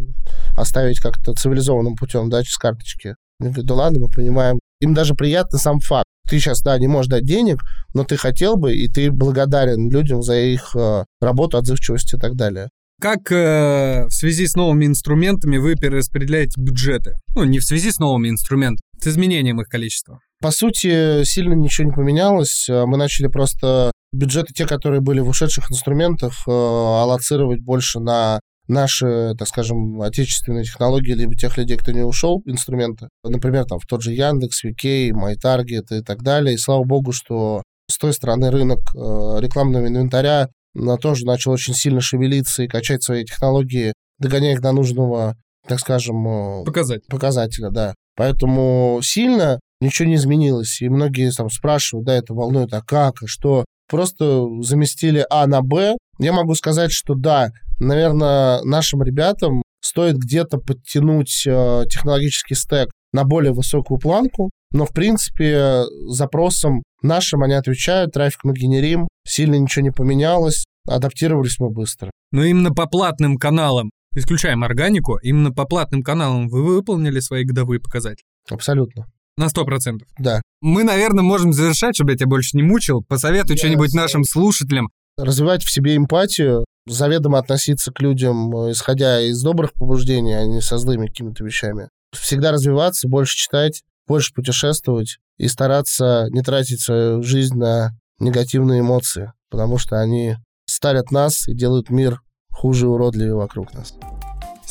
оставить 0.56 1.02
как-то 1.02 1.34
цивилизованным 1.34 1.98
путем, 1.98 2.30
да, 2.30 2.44
через 2.44 2.56
карточки. 2.56 3.16
Я 3.40 3.48
говорю, 3.48 3.64
да 3.64 3.74
ладно, 3.74 4.00
мы 4.00 4.10
понимаем. 4.10 4.60
Им 4.82 4.94
даже 4.94 5.16
приятно 5.16 5.58
сам 5.58 5.80
факт. 5.80 6.06
Ты 6.30 6.40
сейчас, 6.40 6.62
да, 6.62 6.78
не 6.80 6.88
можешь 6.88 7.10
дать 7.10 7.24
денег, 7.24 7.62
но 7.94 8.04
ты 8.04 8.18
хотел 8.18 8.56
бы, 8.58 8.76
и 8.76 8.88
ты 8.88 9.12
благодарен 9.12 9.90
людям 9.90 10.24
за 10.24 10.38
их 10.38 10.76
э, 10.76 11.04
работу, 11.22 11.58
отзывчивость 11.58 12.14
и 12.14 12.18
так 12.18 12.36
далее. 12.36 12.70
Как 13.00 13.32
э, 13.32 14.06
в 14.08 14.12
связи 14.12 14.48
с 14.48 14.56
новыми 14.56 14.86
инструментами 14.86 15.58
вы 15.58 15.76
перераспределяете 15.76 16.60
бюджеты? 16.60 17.16
Ну, 17.36 17.44
не 17.44 17.60
в 17.60 17.66
связи 17.66 17.92
с 17.92 18.00
новыми 18.00 18.30
инструментами, 18.30 18.82
с 19.00 19.08
изменением 19.08 19.62
их 19.62 19.68
количества. 19.68 20.20
По 20.42 20.52
сути, 20.52 21.24
сильно 21.26 21.54
ничего 21.54 21.90
не 21.90 21.94
поменялось. 21.94 22.68
Э, 22.70 22.86
Мы 22.86 22.98
начали 22.98 23.28
просто 23.28 23.92
бюджеты, 24.14 24.54
те, 24.54 24.66
которые 24.66 25.02
были 25.02 25.20
в 25.20 25.28
ушедших 25.28 25.70
инструментах, 25.70 26.34
э, 26.48 26.52
аллоцировать 26.52 27.60
больше 27.60 28.00
на 28.00 28.40
наши, 28.68 29.34
так 29.38 29.48
скажем, 29.48 30.02
отечественные 30.02 30.64
технологии, 30.64 31.14
либо 31.14 31.36
тех 31.36 31.58
людей, 31.58 31.78
кто 31.78 31.92
не 31.92 32.02
ушел, 32.02 32.42
инструменты. 32.46 33.10
Например, 33.24 33.66
там 33.66 33.80
в 33.80 33.86
тот 33.86 34.02
же 34.02 34.14
Яндекс, 34.14 34.64
VK, 34.66 35.12
MyTarget 35.12 36.00
и 36.00 36.02
так 36.02 36.24
далее. 36.24 36.56
И 36.56 36.58
слава 36.58 36.84
богу, 36.84 37.12
что 37.12 37.62
с 37.90 37.98
той 37.98 38.14
стороны 38.14 38.50
рынок 38.52 38.80
э, 38.96 38.98
рекламного 39.40 39.88
инвентаря 39.88 40.50
на 40.74 40.98
тоже 40.98 41.26
начал 41.26 41.52
очень 41.52 41.74
сильно 41.74 42.02
шевелиться 42.02 42.64
и 42.64 42.68
качать 42.68 43.04
свои 43.04 43.24
технологии, 43.24 43.94
догоняя 44.20 44.54
их 44.54 44.62
до 44.62 44.72
нужного, 44.72 45.36
так 45.68 45.80
скажем, 45.80 46.28
э, 46.28 46.66
Показать. 46.66 47.06
показателя, 47.08 47.70
да. 47.70 47.94
Поэтому 48.16 49.00
сильно 49.04 49.60
ничего 49.82 50.08
не 50.08 50.16
изменилось. 50.16 50.82
И 50.82 50.90
многие 50.90 51.32
там 51.32 51.50
спрашивают, 51.50 52.08
да, 52.08 52.16
это 52.16 52.34
волнует, 52.34 52.74
а 52.74 52.82
как, 52.82 53.24
а 53.24 53.28
что? 53.28 53.66
Просто 53.90 54.46
заместили 54.62 55.26
А 55.30 55.46
на 55.48 55.62
Б. 55.62 55.98
Я 56.20 56.34
могу 56.34 56.56
сказать, 56.56 56.92
что 56.92 57.14
да, 57.14 57.52
наверное, 57.80 58.62
нашим 58.64 59.04
ребятам 59.04 59.62
стоит 59.82 60.18
где-то 60.18 60.58
подтянуть 60.58 61.44
э, 61.46 61.84
технологический 61.90 62.56
стек 62.56 62.90
на 63.14 63.24
более 63.24 63.54
высокую 63.54 64.00
планку, 64.00 64.50
но, 64.72 64.86
в 64.86 64.92
принципе, 64.92 65.84
запросам 66.08 66.84
нашим 67.02 67.44
они 67.44 67.54
отвечают, 67.54 68.14
трафик 68.14 68.44
мы 68.44 68.54
генерим, 68.54 69.08
сильно 69.26 69.56
ничего 69.56 69.84
не 69.84 69.92
поменялось, 69.92 70.66
адаптировались 70.88 71.60
мы 71.60 71.70
быстро. 71.70 72.12
Но 72.32 72.44
именно 72.44 72.72
по 72.72 72.88
платным 72.88 73.38
каналам, 73.38 73.92
исключаем 74.16 74.64
органику, 74.64 75.18
именно 75.22 75.52
по 75.52 75.66
платным 75.66 76.04
каналам 76.04 76.50
вы 76.50 76.64
выполнили 76.64 77.20
свои 77.20 77.44
годовые 77.44 77.80
показатели. 77.80 78.26
Абсолютно, 78.50 79.06
На 79.38 79.48
100%. 79.48 80.00
да. 80.18 80.42
Мы, 80.62 80.84
наверное, 80.84 81.24
можем 81.24 81.54
завершать, 81.54 81.96
чтобы 81.96 82.12
я 82.12 82.18
тебя 82.18 82.28
больше 82.28 82.56
не 82.58 82.64
мучил. 82.64 83.04
Посоветуй 83.04 83.56
Я 83.56 83.58
что-нибудь 83.58 83.92
знаю. 83.92 84.06
нашим 84.06 84.24
слушателям. 84.24 84.90
развивать 85.18 85.64
в 85.64 85.72
себе 85.72 85.96
эмпатию, 85.96 86.66
заведомо 86.88 87.40
относиться 87.40 87.92
к 87.92 88.02
людям, 88.02 88.54
э, 88.56 88.72
исходя 88.72 89.22
из 89.22 89.42
добрых 89.42 89.74
побуждений, 89.74 90.34
а 90.34 90.46
не 90.46 90.60
со 90.62 90.78
злыми 90.78 91.08
какими-то 91.08 91.44
вещами. 91.44 91.88
Всегда 92.14 92.52
развиваться, 92.52 93.08
больше 93.08 93.38
читать, 93.38 93.84
больше 94.08 94.34
путешествовать 94.34 95.18
и 95.38 95.48
стараться 95.48 96.28
не 96.32 96.42
тратить 96.42 96.82
свою 96.82 97.24
жизнь 97.24 97.56
на 97.56 97.92
негативные 98.20 98.82
эмоции, 98.82 99.32
потому 99.50 99.78
что 99.78 100.00
они 100.02 100.36
старят 100.68 101.12
нас 101.12 101.48
и 101.48 101.54
делают 101.56 101.90
мир 101.90 102.22
хуже 102.52 102.86
и 102.86 102.90
уродливее 102.90 103.36
вокруг 103.36 103.74
нас. 103.74 103.94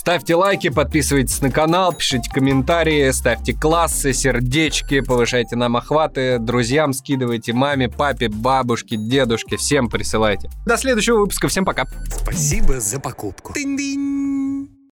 Ставьте 0.04 0.34
лайки, 0.34 0.68
подписывайтесь 0.68 1.40
на 1.40 1.50
канал, 1.50 1.94
пишите 1.94 2.30
комментарии, 2.30 3.10
ставьте 3.10 3.54
классы, 3.54 4.12
сердечки, 4.12 5.00
повышайте 5.00 5.56
нам 5.56 5.78
охваты, 5.78 6.38
друзьям 6.38 6.92
скидывайте, 6.92 7.54
маме, 7.54 7.88
папе, 7.88 8.28
бабушке, 8.28 8.98
дедушке, 8.98 9.56
всем 9.56 9.88
присылайте. 9.88 10.50
До 10.66 10.76
следующего 10.76 11.20
выпуска, 11.20 11.48
всем 11.48 11.64
пока. 11.64 11.86
Спасибо 12.10 12.80
за 12.80 13.00
покупку. 13.00 13.54
Тынь-дынь. 13.54 14.43